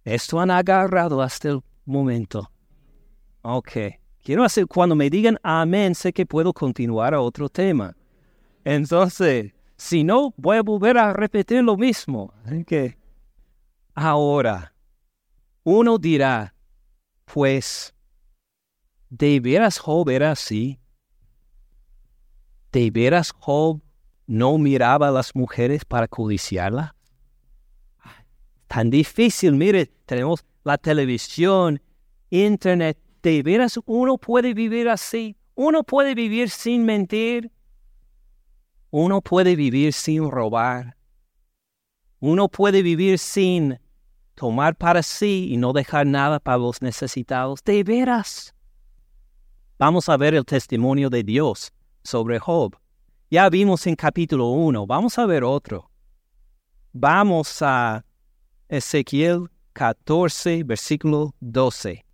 [0.04, 2.48] Esto han agarrado hasta el momento.
[3.42, 3.72] Ok.
[4.22, 7.96] Quiero hacer, cuando me digan amén, sé que puedo continuar a otro tema.
[8.62, 12.34] Entonces, si no, voy a volver a repetir lo mismo.
[12.66, 12.98] que
[13.94, 14.74] ahora,
[15.62, 16.54] uno dirá,
[17.24, 17.94] pues,
[19.08, 20.80] ¿de veras Job era así?
[22.72, 23.80] ¿De veras Job
[24.26, 26.92] no miraba a las mujeres para codiciarlas?
[28.66, 31.80] Tan difícil, mire, tenemos la televisión,
[32.30, 32.98] internet.
[33.22, 35.36] ¿De veras uno puede vivir así?
[35.54, 37.50] ¿Uno puede vivir sin mentir?
[38.90, 40.96] Uno puede vivir sin robar.
[42.20, 43.78] Uno puede vivir sin
[44.34, 47.62] tomar para sí y no dejar nada para los necesitados.
[47.62, 48.54] De veras.
[49.78, 51.70] Vamos a ver el testimonio de Dios
[52.02, 52.76] sobre Job.
[53.30, 54.86] Ya vimos en capítulo 1.
[54.86, 55.90] Vamos a ver otro.
[56.92, 58.04] Vamos a
[58.68, 62.06] Ezequiel 14, versículo 12.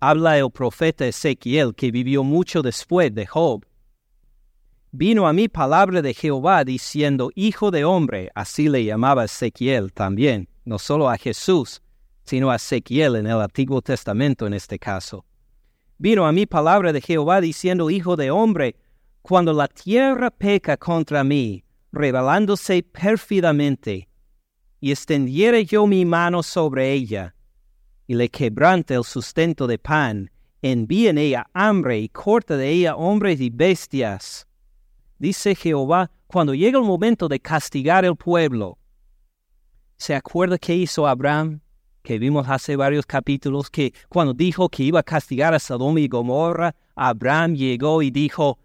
[0.00, 3.64] Habla el profeta Ezequiel que vivió mucho después de Job
[4.90, 10.48] vino a mí palabra de Jehová diciendo, Hijo de hombre, así le llamaba Ezequiel también,
[10.64, 11.82] no solo a Jesús,
[12.24, 15.24] sino a Ezequiel en el Antiguo Testamento en este caso.
[15.98, 18.76] Vino a mí palabra de Jehová diciendo, Hijo de hombre,
[19.22, 24.08] cuando la tierra peca contra mí, rebelándose pérfidamente,
[24.80, 27.34] y extendiere yo mi mano sobre ella,
[28.06, 30.30] y le quebrante el sustento de pan,
[30.62, 34.47] envíe en ella hambre y corta de ella hombres y bestias,
[35.18, 38.78] dice Jehová, cuando llega el momento de castigar el pueblo,
[39.96, 41.60] ¿se acuerda qué hizo Abraham?
[42.02, 46.08] Que vimos hace varios capítulos que cuando dijo que iba a castigar a Sodoma y
[46.08, 48.58] Gomorra, Abraham llegó y dijo,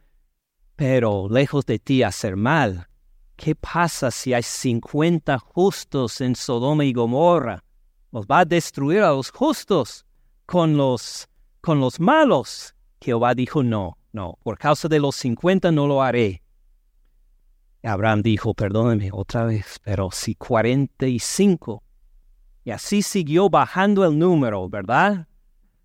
[0.76, 2.88] pero lejos de ti hacer mal,
[3.36, 7.64] ¿qué pasa si hay cincuenta justos en Sodoma y Gomorra?
[8.12, 10.06] ¿Los va a destruir a los justos
[10.45, 11.28] con los,
[11.62, 12.76] con los malos?
[13.01, 16.43] Jehová dijo, no, no, por causa de los cincuenta no lo haré.
[17.84, 21.84] Abraham dijo, perdóneme otra vez, pero si cuarenta y cinco.
[22.64, 25.28] Y así siguió bajando el número, ¿verdad?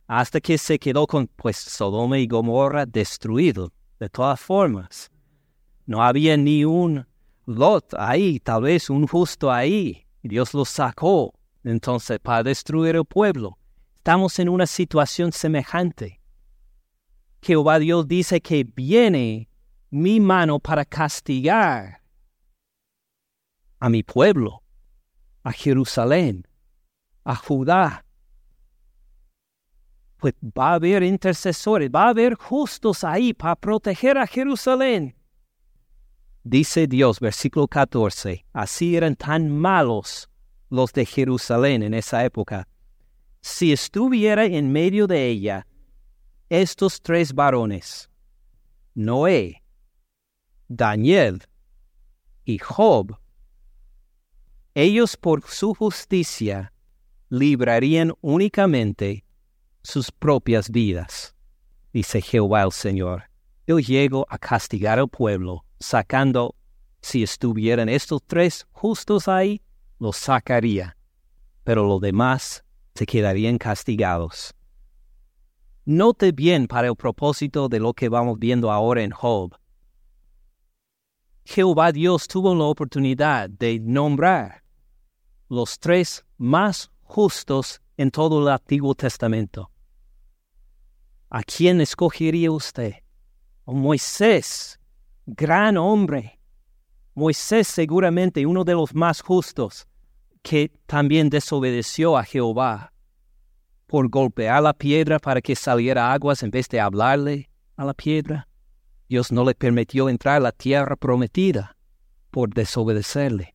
[0.07, 5.11] Hasta que se quedó con, pues, Sodoma y Gomorra destruido, de todas formas.
[5.87, 7.05] No había ni un
[7.47, 10.07] Lot ahí, tal vez un justo ahí.
[10.23, 11.35] Dios lo sacó,
[11.65, 13.59] entonces, para destruir el pueblo.
[13.97, 16.21] estamos en una situación semejante.
[17.43, 19.49] Jehová Dios dice que viene
[19.91, 22.03] mi mano para castigar
[23.81, 24.63] a mi pueblo,
[25.45, 26.47] a Jerusalén,
[27.25, 28.05] a Judá.
[30.19, 35.15] Pues va a haber intercesores, va a haber justos ahí para proteger a Jerusalén.
[36.43, 40.29] Dice Dios, versículo 14, así eran tan malos
[40.71, 42.67] los de Jerusalén en esa época.
[43.41, 45.67] Si estuviera en medio de ella
[46.49, 48.11] estos tres varones,
[48.95, 49.63] Noé,
[50.69, 51.43] Daniel
[52.45, 53.19] y Job,
[54.75, 56.73] ellos por su justicia
[57.31, 59.25] librarían únicamente
[59.83, 61.35] sus propias vidas,
[61.93, 63.25] dice Jehová el Señor.
[63.67, 66.55] Yo llego a castigar al pueblo sacando,
[67.01, 69.63] si estuvieran estos tres justos ahí,
[69.99, 70.97] los sacaría,
[71.65, 72.65] pero los demás
[72.95, 74.55] se quedarían castigados.
[75.87, 79.58] Note bien para el propósito de lo que vamos viendo ahora en Job.
[81.51, 84.63] Jehová Dios tuvo la oportunidad de nombrar
[85.49, 89.71] los tres más justos en todo el Antiguo Testamento.
[91.31, 92.97] ¿A quién escogería usted?
[93.65, 94.79] A Moisés,
[95.25, 96.39] gran hombre.
[97.15, 99.89] Moisés seguramente uno de los más justos,
[100.43, 102.93] que también desobedeció a Jehová
[103.87, 108.48] por golpear la piedra para que saliera aguas en vez de hablarle a la piedra.
[109.09, 111.77] Dios no le permitió entrar a la tierra prometida
[112.31, 113.55] por desobedecerle.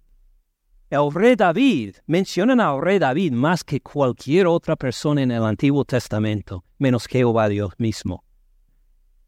[0.89, 5.85] El rey David, mencionan al rey David más que cualquier otra persona en el Antiguo
[5.85, 8.23] Testamento, menos Jehová Dios mismo.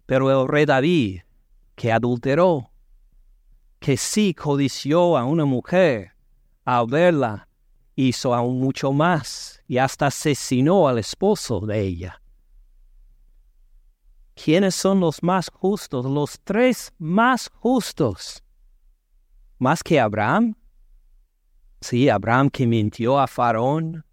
[0.05, 1.21] Pero el rey David
[1.76, 2.71] que adulteró,
[3.80, 6.11] que sí codició a una mujer,
[6.63, 7.47] al verla
[7.95, 12.21] hizo aún mucho más y hasta asesinó al esposo de ella.
[14.36, 16.05] ¿Quiénes son los más justos?
[16.05, 18.43] Los tres más justos.
[19.57, 20.55] ¿Más que Abraham?
[21.81, 24.03] Sí, Abraham que mintió a Faraón.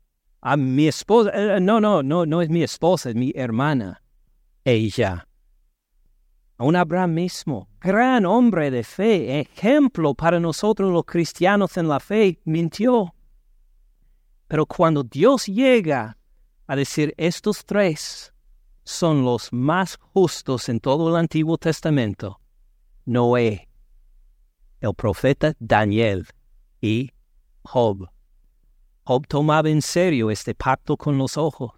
[0.41, 4.03] A mi esposa, eh, no, no, no, no es mi esposa, es mi hermana.
[4.65, 5.27] Ella
[6.63, 12.41] un Abraham mismo, gran hombre de fe, ejemplo para nosotros los cristianos en la fe,
[12.45, 13.15] mintió.
[14.49, 16.17] Pero cuando Dios llega
[16.67, 18.32] a decir estos tres
[18.85, 22.41] son los más justos en todo el Antiguo Testamento,
[23.05, 23.69] Noé,
[24.81, 26.27] el profeta Daniel
[26.81, 27.11] y
[27.63, 28.09] Job.
[29.05, 31.73] Job tomaba en serio este pacto con los ojos,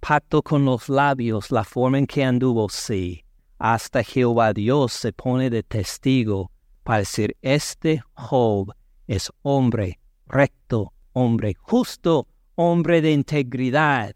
[0.00, 3.26] pacto con los labios, la forma en que anduvo, sí
[3.58, 6.50] hasta Jehová Dios se pone de testigo
[6.82, 8.72] para decir, este Job
[9.06, 14.14] es hombre recto, hombre justo, hombre de integridad.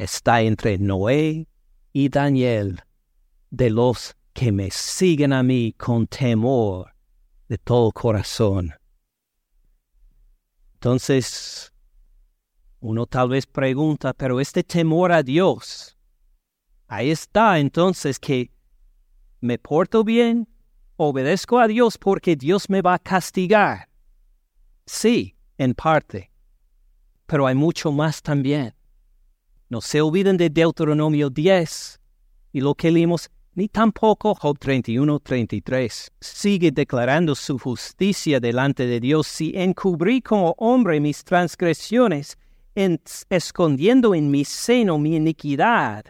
[0.00, 1.46] Está entre Noé
[1.92, 2.80] y Daniel,
[3.50, 6.94] de los que me siguen a mí con temor
[7.48, 8.72] de todo corazón.
[10.72, 11.70] Entonces,
[12.80, 15.98] uno tal vez pregunta, pero este temor a Dios,
[16.88, 18.50] Ahí está entonces que
[19.42, 20.48] me porto bien,
[20.96, 23.90] obedezco a Dios porque Dios me va a castigar.
[24.86, 26.32] Sí, en parte,
[27.26, 28.74] pero hay mucho más también.
[29.70, 32.00] No se olviden de Deuteronomio 10
[32.52, 36.12] y lo que leímos, ni tampoco Job 31, 33.
[36.20, 42.36] Sigue declarando su justicia delante de Dios si encubrí como hombre mis transgresiones,
[42.74, 46.04] escondiendo en mi seno mi iniquidad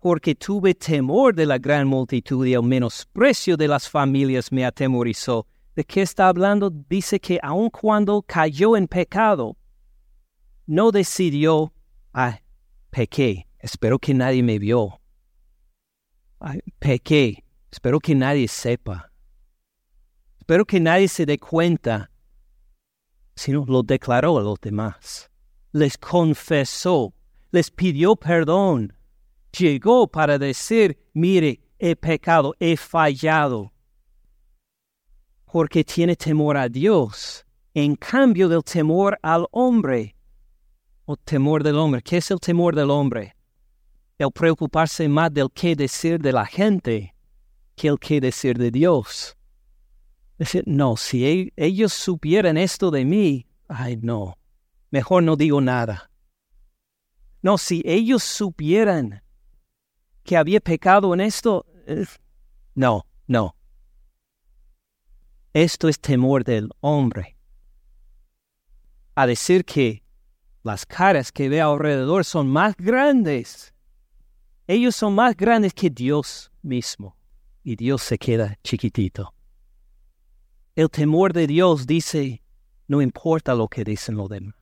[0.00, 5.46] porque tuve temor de la gran multitud y el menosprecio de las familias me atemorizó.
[5.74, 6.70] ¿De qué está hablando?
[6.70, 9.56] Dice que aun cuando cayó en pecado,
[10.66, 11.72] no decidió,
[12.12, 12.38] ah,
[12.90, 15.00] pequé, espero que nadie me vio.
[16.40, 19.10] Ay, pequé, espero que nadie sepa.
[20.38, 22.10] Espero que nadie se dé cuenta,
[23.34, 25.30] sino lo declaró a los demás.
[25.72, 27.12] Les confesó,
[27.50, 28.98] les pidió perdón
[29.52, 33.72] llegó para decir, mire, he pecado, he fallado,
[35.44, 37.44] porque tiene temor a Dios,
[37.74, 40.14] en cambio del temor al hombre,
[41.10, 42.02] o temor del hombre.
[42.02, 43.34] ¿Qué es el temor del hombre?
[44.18, 47.14] El preocuparse más del qué decir de la gente
[47.74, 49.34] que el qué decir de Dios.
[50.36, 54.36] Decir, no, si e-, ellos supieran esto de mí, ay no,
[54.90, 56.10] mejor no digo nada.
[57.40, 59.22] No, si ellos supieran
[60.24, 61.64] que había pecado en esto.
[62.74, 63.56] No, no.
[65.54, 67.38] Esto es temor del hombre.
[69.14, 70.02] A decir que
[70.62, 73.72] Las caras que ve alrededor son más grandes.
[74.66, 77.16] Ellos son más grandes que Dios mismo.
[77.62, 79.34] Y Dios se queda chiquitito.
[80.74, 82.42] El temor de Dios dice,
[82.86, 84.54] no importa lo que dicen los demás.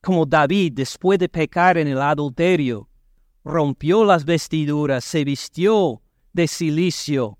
[0.00, 2.88] Como David, después de pecar en el adulterio,
[3.44, 6.02] rompió las vestiduras, se vistió
[6.32, 7.38] de silicio,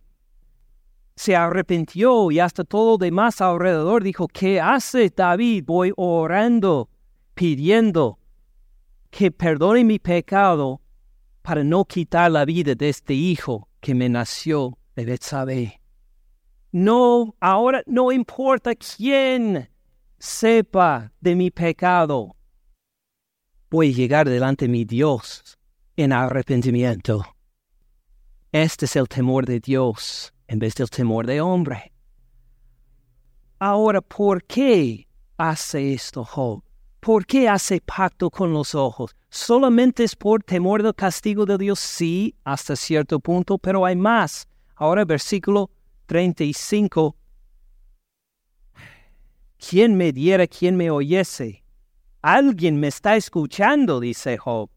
[1.17, 5.65] se arrepintió y hasta todo lo demás alrededor dijo, ¿qué hace David?
[5.67, 6.89] Voy orando,
[7.35, 8.19] pidiendo
[9.11, 10.81] que perdone mi pecado
[11.43, 15.81] para no quitar la vida de este hijo que me nació de Betsabé.
[16.71, 19.69] No, ahora no importa quién
[20.19, 22.37] sepa de mi pecado.
[23.71, 25.59] Voy a llegar delante de mi Dios
[25.97, 27.25] en arrepentimiento.
[28.53, 31.93] Este es el temor de Dios en vez del temor de hombre.
[33.59, 36.63] Ahora, ¿por qué hace esto Job?
[37.03, 39.17] ¿Por qué hace pacto con los ojos?
[39.29, 41.81] ¿Solamente es por temor del castigo de Dios?
[41.81, 44.47] Sí, hasta cierto punto, pero hay más.
[44.77, 45.69] Ahora versículo
[46.07, 47.17] 35.
[49.59, 51.65] ¿Quién me diera, quién me oyese?
[52.21, 54.71] Alguien me está escuchando, dice Job.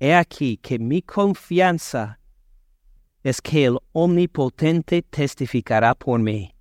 [0.00, 2.18] He aquí que mi confianza
[3.22, 6.57] es que el Omnipotente testificará por mí.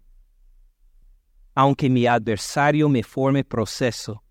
[1.60, 4.22] Aunque mi adversario me forme proceso,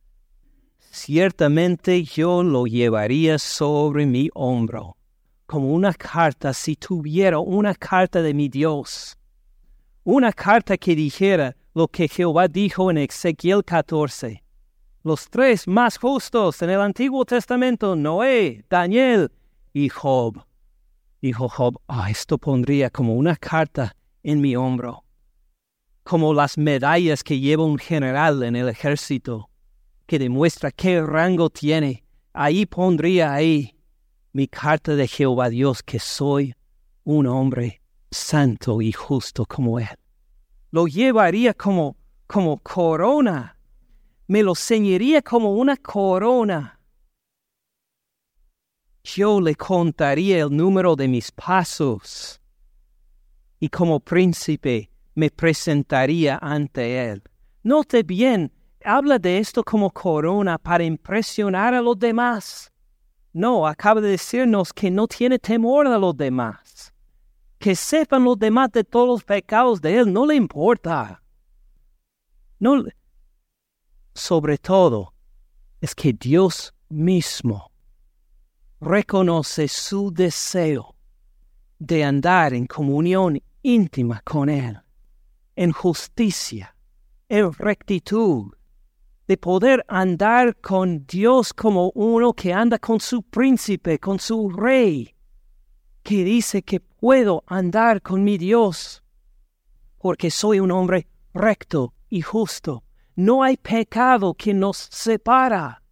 [0.92, 4.96] ciertamente yo lo llevaría sobre mi hombro,
[5.44, 9.18] como una carta si tuviera una carta de mi Dios.
[10.04, 14.44] Una carta que dijera lo que Jehová dijo en Ezequiel 14
[15.02, 19.32] los tres más justos en el Antiguo Testamento, Noé, Daniel
[19.72, 20.44] y Job.
[21.20, 25.05] Dijo Job, ah, esto pondría como una carta en mi hombro,
[26.06, 29.50] como las medallas que lleva un general en el ejército,
[30.06, 32.04] que demuestra qué rango tiene.
[32.32, 33.74] Ahí pondría ahí
[34.32, 36.54] mi carta de Jehová Dios, que soy
[37.02, 39.98] un hombre santo y justo como él.
[40.70, 41.96] Lo llevaría como,
[42.28, 43.56] como corona
[44.28, 46.80] me lo ceñiría como una corona.
[49.04, 52.40] Yo le contaría el número de mis pasos
[53.60, 57.22] y como príncipe me presentaría ante él.
[57.64, 58.52] Note bien,
[58.84, 62.70] habla de esto como corona para impresionar a los demás.
[63.32, 66.92] No, acaba de decirnos que no tiene temor a los demás.
[67.58, 71.20] Que sepan los demás de todos los pecados de él, no le importa.
[72.60, 72.84] No,
[74.14, 75.12] sobre todo
[75.80, 77.70] es que Dios mismo
[78.80, 80.94] reconoce su deseo
[81.78, 84.80] de andar en comunión íntima con Él,
[85.56, 86.76] en justicia,
[87.28, 88.52] en rectitud,
[89.26, 95.14] de poder andar con Dios como uno que anda con su príncipe, con su rey,
[96.02, 99.02] que dice que puedo andar con mi Dios,
[99.98, 102.84] porque soy un hombre recto y justo
[103.16, 105.82] no hay pecado que nos separa.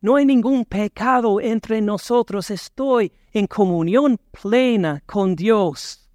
[0.00, 2.50] No hay ningún pecado entre nosotros.
[2.50, 6.10] Estoy en comunión plena con Dios.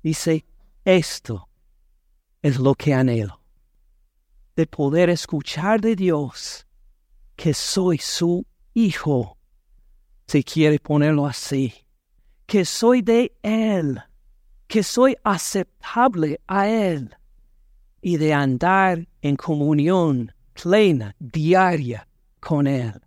[0.00, 0.46] Dice,
[0.84, 1.45] esto
[2.46, 3.40] es lo que anhelo.
[4.54, 6.66] De poder escuchar de Dios
[7.34, 9.36] que soy su hijo.
[10.26, 11.74] Si quiere ponerlo así.
[12.46, 14.00] Que soy de Él.
[14.68, 17.16] Que soy aceptable a Él
[18.00, 22.06] y de andar en comunión plena, diaria
[22.38, 23.00] con Él.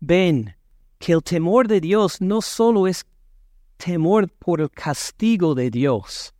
[0.00, 0.54] Ven
[0.98, 3.06] que el temor de Dios no solo es
[3.78, 6.34] temor por el castigo de Dios,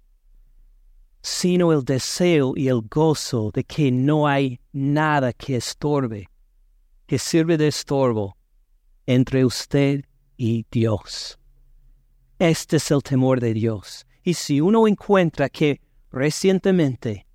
[1.23, 6.29] sino el deseo y el gozo de que no hay nada que estorbe,
[7.07, 8.37] que sirve de estorbo
[9.07, 10.05] entre usted
[10.37, 11.39] y Dios.
[12.39, 14.07] Este es el temor de Dios.
[14.23, 17.27] Y si uno encuentra que recientemente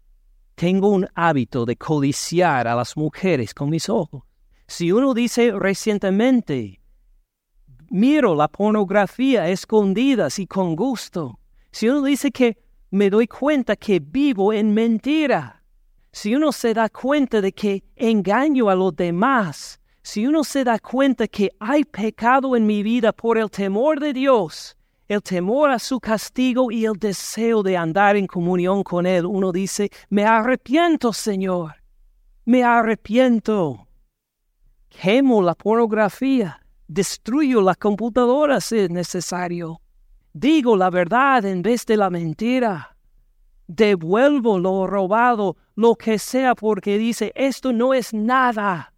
[0.56, 4.24] tengo un hábito de codiciar a las mujeres con mis ojos.
[4.68, 6.80] Si uno dice recientemente,
[7.90, 11.40] miro la pornografía escondidas y con gusto.
[11.72, 12.58] Si uno dice que
[12.96, 15.62] me doy cuenta que vivo en mentira.
[16.14, 19.82] Si uno se da cuenta de que engaño a los demás.
[20.02, 24.14] Si uno se da cuenta que hay pecado en mi vida por el temor de
[24.14, 24.78] Dios,
[25.10, 29.52] el temor a su castigo y el deseo de andar en comunión con Él, uno
[29.52, 31.74] dice, me arrepiento, Señor,
[32.46, 33.88] me arrepiento.
[34.88, 39.82] Quemo la pornografía, destruyo la computadora si es necesario.
[40.38, 42.98] Digo la verdad en vez de la mentira.
[43.68, 48.94] devuelvo lo robado, lo que sea, porque dice, esto no es nada.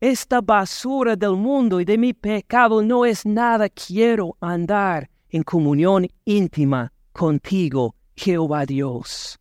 [0.00, 3.68] Esta basura del mundo y de mi pecado no es nada.
[3.68, 9.38] Quiero andar en comunión íntima contigo, Jehová Dios.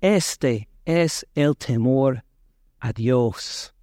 [0.00, 2.24] Este es el temor
[2.78, 3.74] a Dios,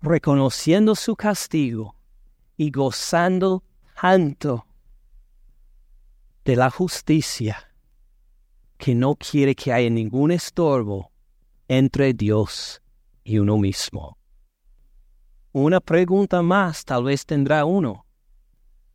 [0.00, 1.94] reconociendo su castigo
[2.56, 3.62] y gozando
[3.94, 4.66] tanto
[6.44, 7.72] de la justicia
[8.76, 11.12] que no quiere que haya ningún estorbo
[11.68, 12.82] entre Dios
[13.22, 14.18] y uno mismo.
[15.52, 18.06] Una pregunta más tal vez tendrá uno.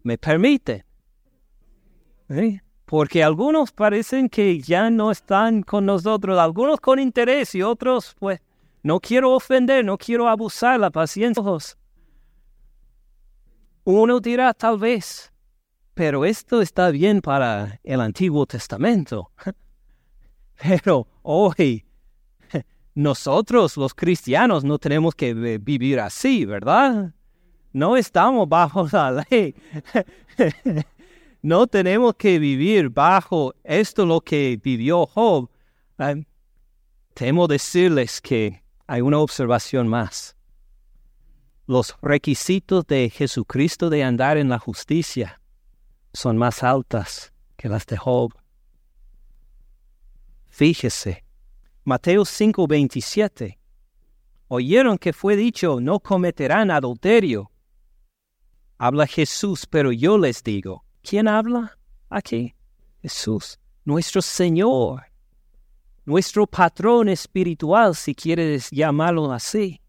[0.03, 0.85] ¿Me permite?
[2.85, 8.41] Porque algunos parecen que ya no están con nosotros, algunos con interés y otros, pues,
[8.83, 11.43] no quiero ofender, no quiero abusar la paciencia.
[13.83, 15.31] Uno dirá tal vez,
[15.97, 19.31] pero esto está bien para el Antiguo Testamento.
[20.61, 21.83] Pero hoy
[22.93, 27.15] nosotros los cristianos no tenemos que vivir así, ¿verdad?
[27.73, 29.55] No estamos bajo la ley.
[31.41, 35.49] no tenemos que vivir bajo esto lo que vivió Job.
[37.15, 40.35] temo decirles que hay una observación más.
[41.65, 45.41] Los requisitos de Jesucristo de andar en la justicia
[46.14, 48.34] son más altas que las de Job.
[50.47, 51.24] Fíjese,
[51.84, 53.60] Mateo 5:27.
[54.47, 57.51] Oyeron que fue dicho, no cometerán adulterio.
[58.78, 61.78] Habla Jesús, pero yo les digo, ¿quién habla
[62.10, 62.55] aquí?
[63.01, 65.03] Jesús, nuestro Señor,
[66.05, 69.82] nuestro patrón espiritual, si quieres llamarlo así.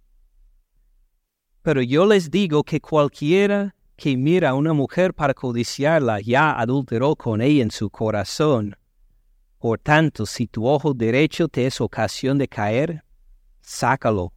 [1.62, 7.16] Pero yo les digo que cualquiera que mira a una mujer para codiciarla ya adulteró
[7.16, 8.76] con ella en su corazón.
[9.58, 13.02] Por tanto, si tu ojo derecho te es ocasión de caer,
[13.60, 14.32] sácalo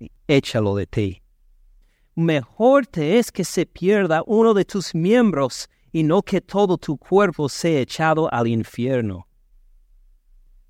[0.00, 1.22] y échalo de ti.
[2.14, 6.96] Mejor te es que se pierda uno de tus miembros y no que todo tu
[6.96, 9.28] cuerpo sea echado al infierno.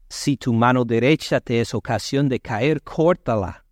[0.09, 3.65] Si tu mano derecha te es ocasión de caer, córtala,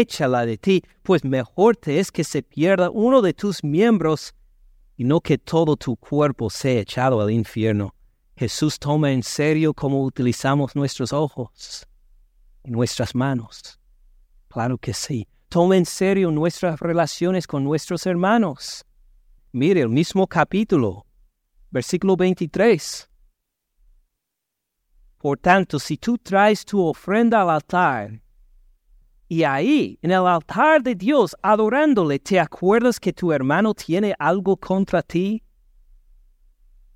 [0.00, 4.34] échala de ti, pues mejor te es que se pierda uno de tus miembros
[4.96, 7.94] y no que todo tu cuerpo sea echado al infierno.
[8.36, 11.86] Jesús toma en serio cómo utilizamos nuestros ojos
[12.64, 13.78] y nuestras manos.
[14.48, 15.28] Claro que sí.
[15.48, 18.84] Toma en serio nuestras relaciones con nuestros hermanos.
[19.52, 21.06] Mire el mismo capítulo,
[21.70, 23.08] versículo 23.
[25.18, 28.20] Por tanto, si tú traes tu ofrenda al altar,
[29.28, 34.56] y ahí, en el altar de Dios, adorándole, te acuerdas que tu hermano tiene algo
[34.56, 35.42] contra ti,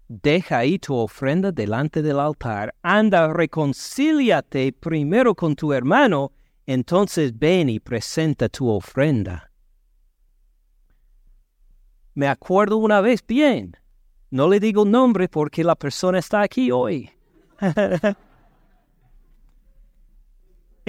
[0.09, 6.33] deja ahí tu ofrenda delante del altar, anda, reconcíliate primero con tu hermano,
[6.67, 9.51] entonces ven y presenta tu ofrenda.
[12.15, 13.75] Me acuerdo una vez bien,
[14.31, 17.11] no le digo nombre porque la persona está aquí hoy.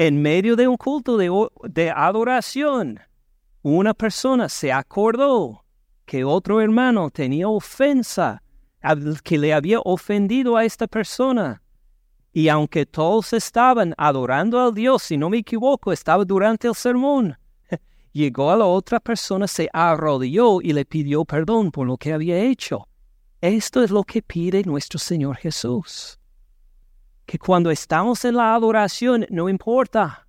[0.01, 3.01] en medio de un culto de, adoración,
[3.61, 5.65] una persona se acordó
[6.05, 8.41] que otro hermano tenía ofensa
[9.25, 11.61] que le había ofendido a esta persona.
[12.31, 17.37] Y aunque todos estaban adorando al Dios, si no me equivoco, estaba durante el sermón,
[18.13, 22.39] llegó a la otra persona, se arrodilló y le pidió perdón por lo que había
[22.39, 22.87] hecho.
[23.41, 26.18] Esto es lo que pide nuestro Señor Jesús.
[27.30, 30.27] Que cuando estamos en la adoración, no importa,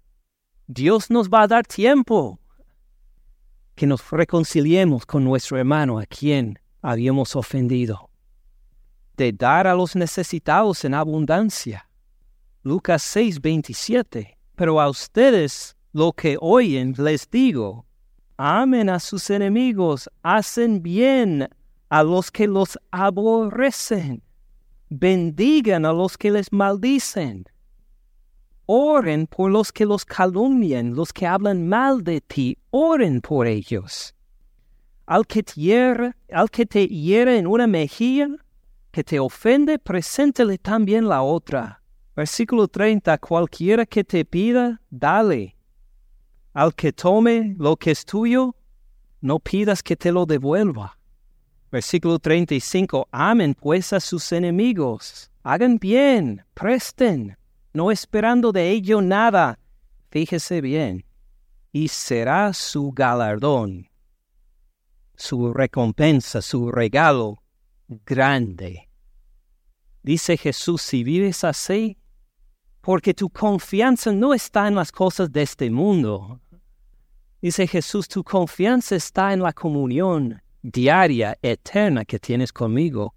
[0.66, 2.38] Dios nos va a dar tiempo
[3.74, 8.10] que nos reconciliemos con nuestro hermano a quien habíamos ofendido
[9.16, 11.88] de dar a los necesitados en abundancia.
[12.64, 14.36] Lucas 6, 27.
[14.54, 17.86] Pero a ustedes lo que oyen les digo,
[18.36, 21.48] amen a sus enemigos, hacen bien
[21.88, 24.22] a los que los aborrecen,
[24.90, 27.44] bendigan a los que les maldicen,
[28.66, 34.14] oren por los que los calumnian, los que hablan mal de ti, oren por ellos.
[35.06, 38.28] Al que te al que te hiere en una mejilla,
[38.92, 41.82] que te ofende, preséntele también la otra.
[42.14, 45.56] Versículo 30, cualquiera que te pida, dale.
[46.52, 48.54] Al que tome lo que es tuyo,
[49.20, 50.99] no pidas que te lo devuelva.
[51.70, 57.38] Versículo 35, amen pues a sus enemigos, hagan bien, presten,
[57.72, 59.56] no esperando de ello nada.
[60.10, 61.04] Fíjese bien,
[61.70, 63.88] y será su galardón,
[65.14, 67.40] su recompensa, su regalo
[68.04, 68.88] grande.
[70.02, 71.96] Dice Jesús, si vives así,
[72.80, 76.40] porque tu confianza no está en las cosas de este mundo.
[77.40, 83.14] Dice Jesús, tu confianza está en la comunión diaria, eterna que tienes conmigo.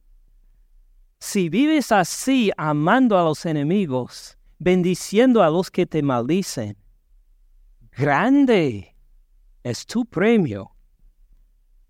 [1.20, 6.78] Si vives así, amando a los enemigos, bendiciendo a los que te maldicen,
[7.92, 8.96] grande
[9.64, 10.72] es tu premio.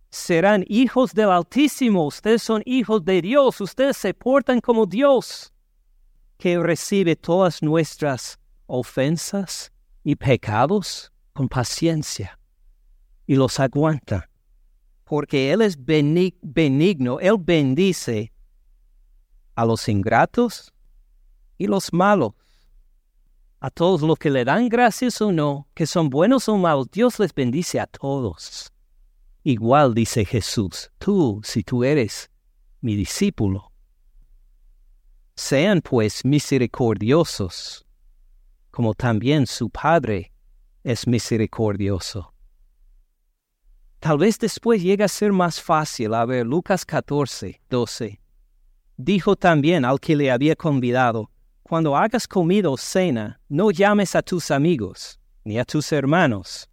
[0.10, 5.52] Serán hijos del Altísimo, ustedes son hijos de Dios, ustedes se portan como Dios,
[6.38, 8.38] que recibe todas nuestras
[8.68, 9.72] ofensas
[10.04, 12.38] y pecados con paciencia
[13.26, 14.30] y los aguanta,
[15.14, 18.34] porque Él es benigno, Él bendice
[19.54, 20.74] a los ingratos
[21.56, 22.34] y los malos.
[23.60, 27.20] A todos los que le dan gracias o no, que son buenos o malos, Dios
[27.20, 28.74] les bendice a todos.
[29.44, 32.32] Igual dice Jesús, tú, si tú eres
[32.82, 33.72] mi discípulo,
[35.36, 37.86] sean pues misericordiosos,
[38.72, 40.34] como también su Padre
[40.84, 42.33] es misericordioso.
[44.04, 46.14] Tal vez después llegue a ser más fácil.
[46.14, 48.20] A ver, Lucas 14, 12.
[48.98, 51.32] Dijo también al que le había convidado,
[51.64, 56.70] cuando hagas comida o cena, no llames a tus amigos, ni a tus hermanos,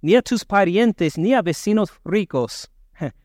[0.00, 2.70] ni a tus parientes, ni a vecinos ricos,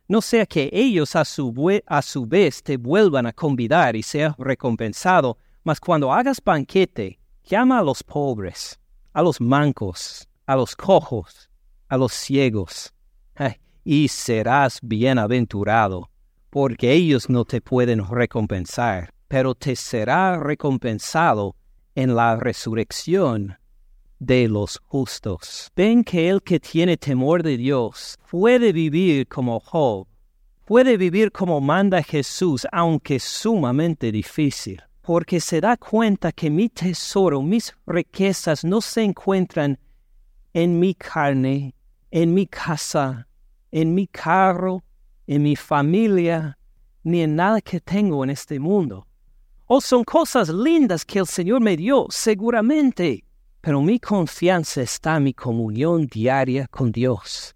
[0.10, 4.36] no sea que ellos a su, a su vez te vuelvan a convidar y seas
[4.38, 8.78] recompensado, mas cuando hagas banquete, llama a los pobres,
[9.14, 11.50] a los mancos, a los cojos,
[11.88, 12.94] a los ciegos,
[13.84, 16.10] y serás bienaventurado,
[16.50, 21.56] porque ellos no te pueden recompensar, pero te será recompensado
[21.96, 23.58] en la resurrección
[24.20, 25.72] de los justos.
[25.76, 30.08] Ven que el que tiene temor de Dios puede vivir como Job,
[30.66, 37.42] puede vivir como manda Jesús, aunque sumamente difícil, porque se da cuenta que mi tesoro,
[37.42, 39.80] mis riquezas no se encuentran
[40.54, 41.74] en mi carne,
[42.12, 43.28] en mi casa,
[43.72, 44.84] en mi carro,
[45.26, 46.58] en mi familia,
[47.04, 49.08] ni en nada que tengo en este mundo.
[49.66, 53.24] O son cosas lindas que el Señor me dio, seguramente,
[53.62, 57.54] pero mi confianza está en mi comunión diaria con Dios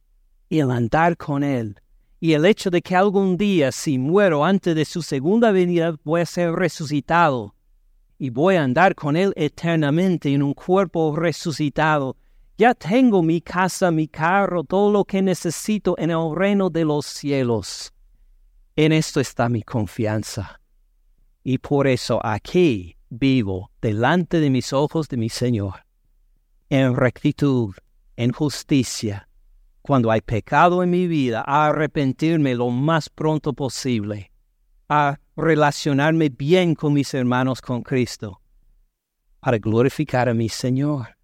[0.49, 1.79] y el andar con Él.
[2.19, 6.21] Y el hecho de que algún día, si muero antes de su segunda venida, voy
[6.21, 7.55] a ser resucitado
[8.19, 12.17] y voy a andar con Él eternamente en un cuerpo resucitado.
[12.57, 17.05] Ya tengo mi casa, mi carro, todo lo que necesito en el reino de los
[17.05, 17.93] cielos.
[18.75, 20.59] En esto está mi confianza.
[21.43, 25.85] Y por eso aquí vivo delante de mis ojos de mi Señor
[26.71, 27.75] en rectitud,
[28.15, 29.27] en justicia,
[29.81, 34.31] cuando hay pecado en mi vida, a arrepentirme lo más pronto posible,
[34.87, 38.41] a relacionarme bien con mis hermanos con Cristo,
[39.41, 41.17] para glorificar a mi Señor.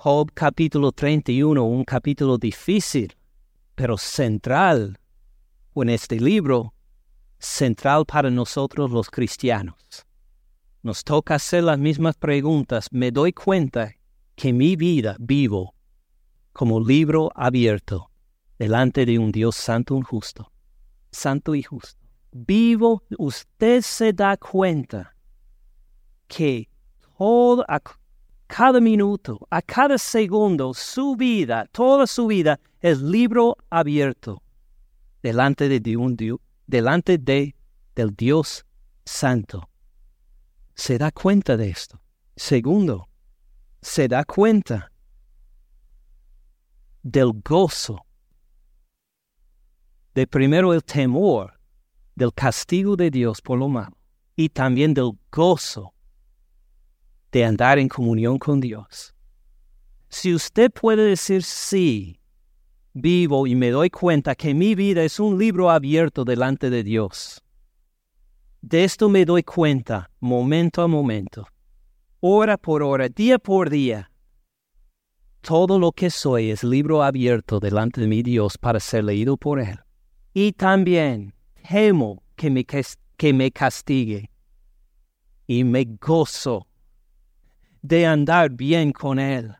[0.00, 3.16] Job capítulo 31, un capítulo difícil,
[3.74, 4.96] pero central
[5.74, 6.72] en este libro,
[7.40, 10.06] central para nosotros los cristianos.
[10.84, 12.86] Nos toca hacer las mismas preguntas.
[12.92, 13.92] Me doy cuenta
[14.36, 15.74] que mi vida vivo
[16.52, 18.08] como libro abierto
[18.56, 20.52] delante de un Dios santo y justo,
[21.10, 21.98] santo y justo.
[22.30, 25.16] Vivo, usted se da cuenta
[26.28, 26.68] que
[27.18, 27.80] todo, a
[28.48, 34.42] cada minuto, a cada segundo, su vida, toda su vida es libro abierto
[35.22, 37.54] delante de un Dios, delante de
[37.94, 38.64] del Dios
[39.04, 39.68] santo.
[40.74, 42.00] Se da cuenta de esto.
[42.36, 43.08] Segundo,
[43.82, 44.90] se da cuenta
[47.02, 48.06] del gozo,
[50.14, 51.58] de primero el temor
[52.14, 53.96] del castigo de Dios por lo malo
[54.36, 55.94] y también del gozo
[57.32, 59.14] de andar en comunión con Dios.
[60.08, 62.20] Si usted puede decir sí,
[62.94, 67.42] vivo y me doy cuenta que mi vida es un libro abierto delante de Dios,
[68.60, 71.46] de esto me doy cuenta momento a momento
[72.20, 74.10] hora por hora, día por día.
[75.40, 79.60] Todo lo que soy es libro abierto delante de mi Dios para ser leído por
[79.60, 79.78] Él.
[80.34, 81.32] Y también
[81.68, 84.30] temo que me, que me castigue.
[85.46, 86.66] Y me gozo
[87.82, 89.54] de andar bien con Él.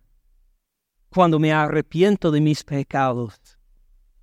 [1.09, 3.35] Cuando me arrepiento de mis pecados.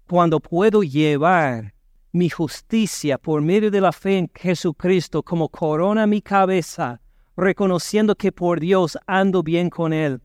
[0.07, 1.73] Cuando puedo llevar
[2.11, 7.01] mi justicia por medio de la fe en Jesucristo como corona mi cabeza
[7.35, 10.21] reconociendo que por Dios ando bien con Él.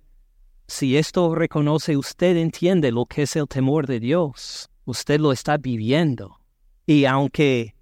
[0.66, 4.70] Si esto reconoce usted entiende lo que es el temor de Dios.
[4.84, 6.38] Usted lo está viviendo.
[6.86, 7.74] Y aunque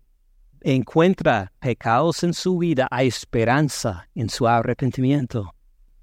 [0.60, 5.54] encuentra pecados en su vida, hay esperanza en su arrepentimiento.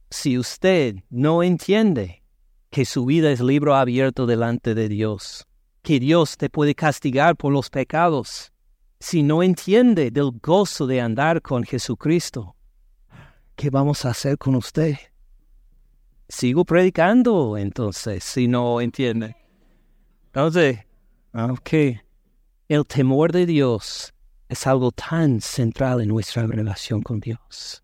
[0.10, 2.24] Si usted no entiende
[2.70, 5.48] que su vida es libro abierto delante de Dios,
[5.82, 8.52] que Dios te puede castigar por los pecados,
[9.00, 12.56] si no entiende del gozo de andar con Jesucristo,
[13.56, 14.96] ¿qué vamos a hacer con usted?
[16.28, 19.36] Sigo predicando entonces, si no entiende.
[20.28, 20.80] Entonces,
[21.34, 21.70] ok,
[22.68, 24.14] el temor de Dios
[24.50, 27.84] es algo tan central en nuestra relación con Dios.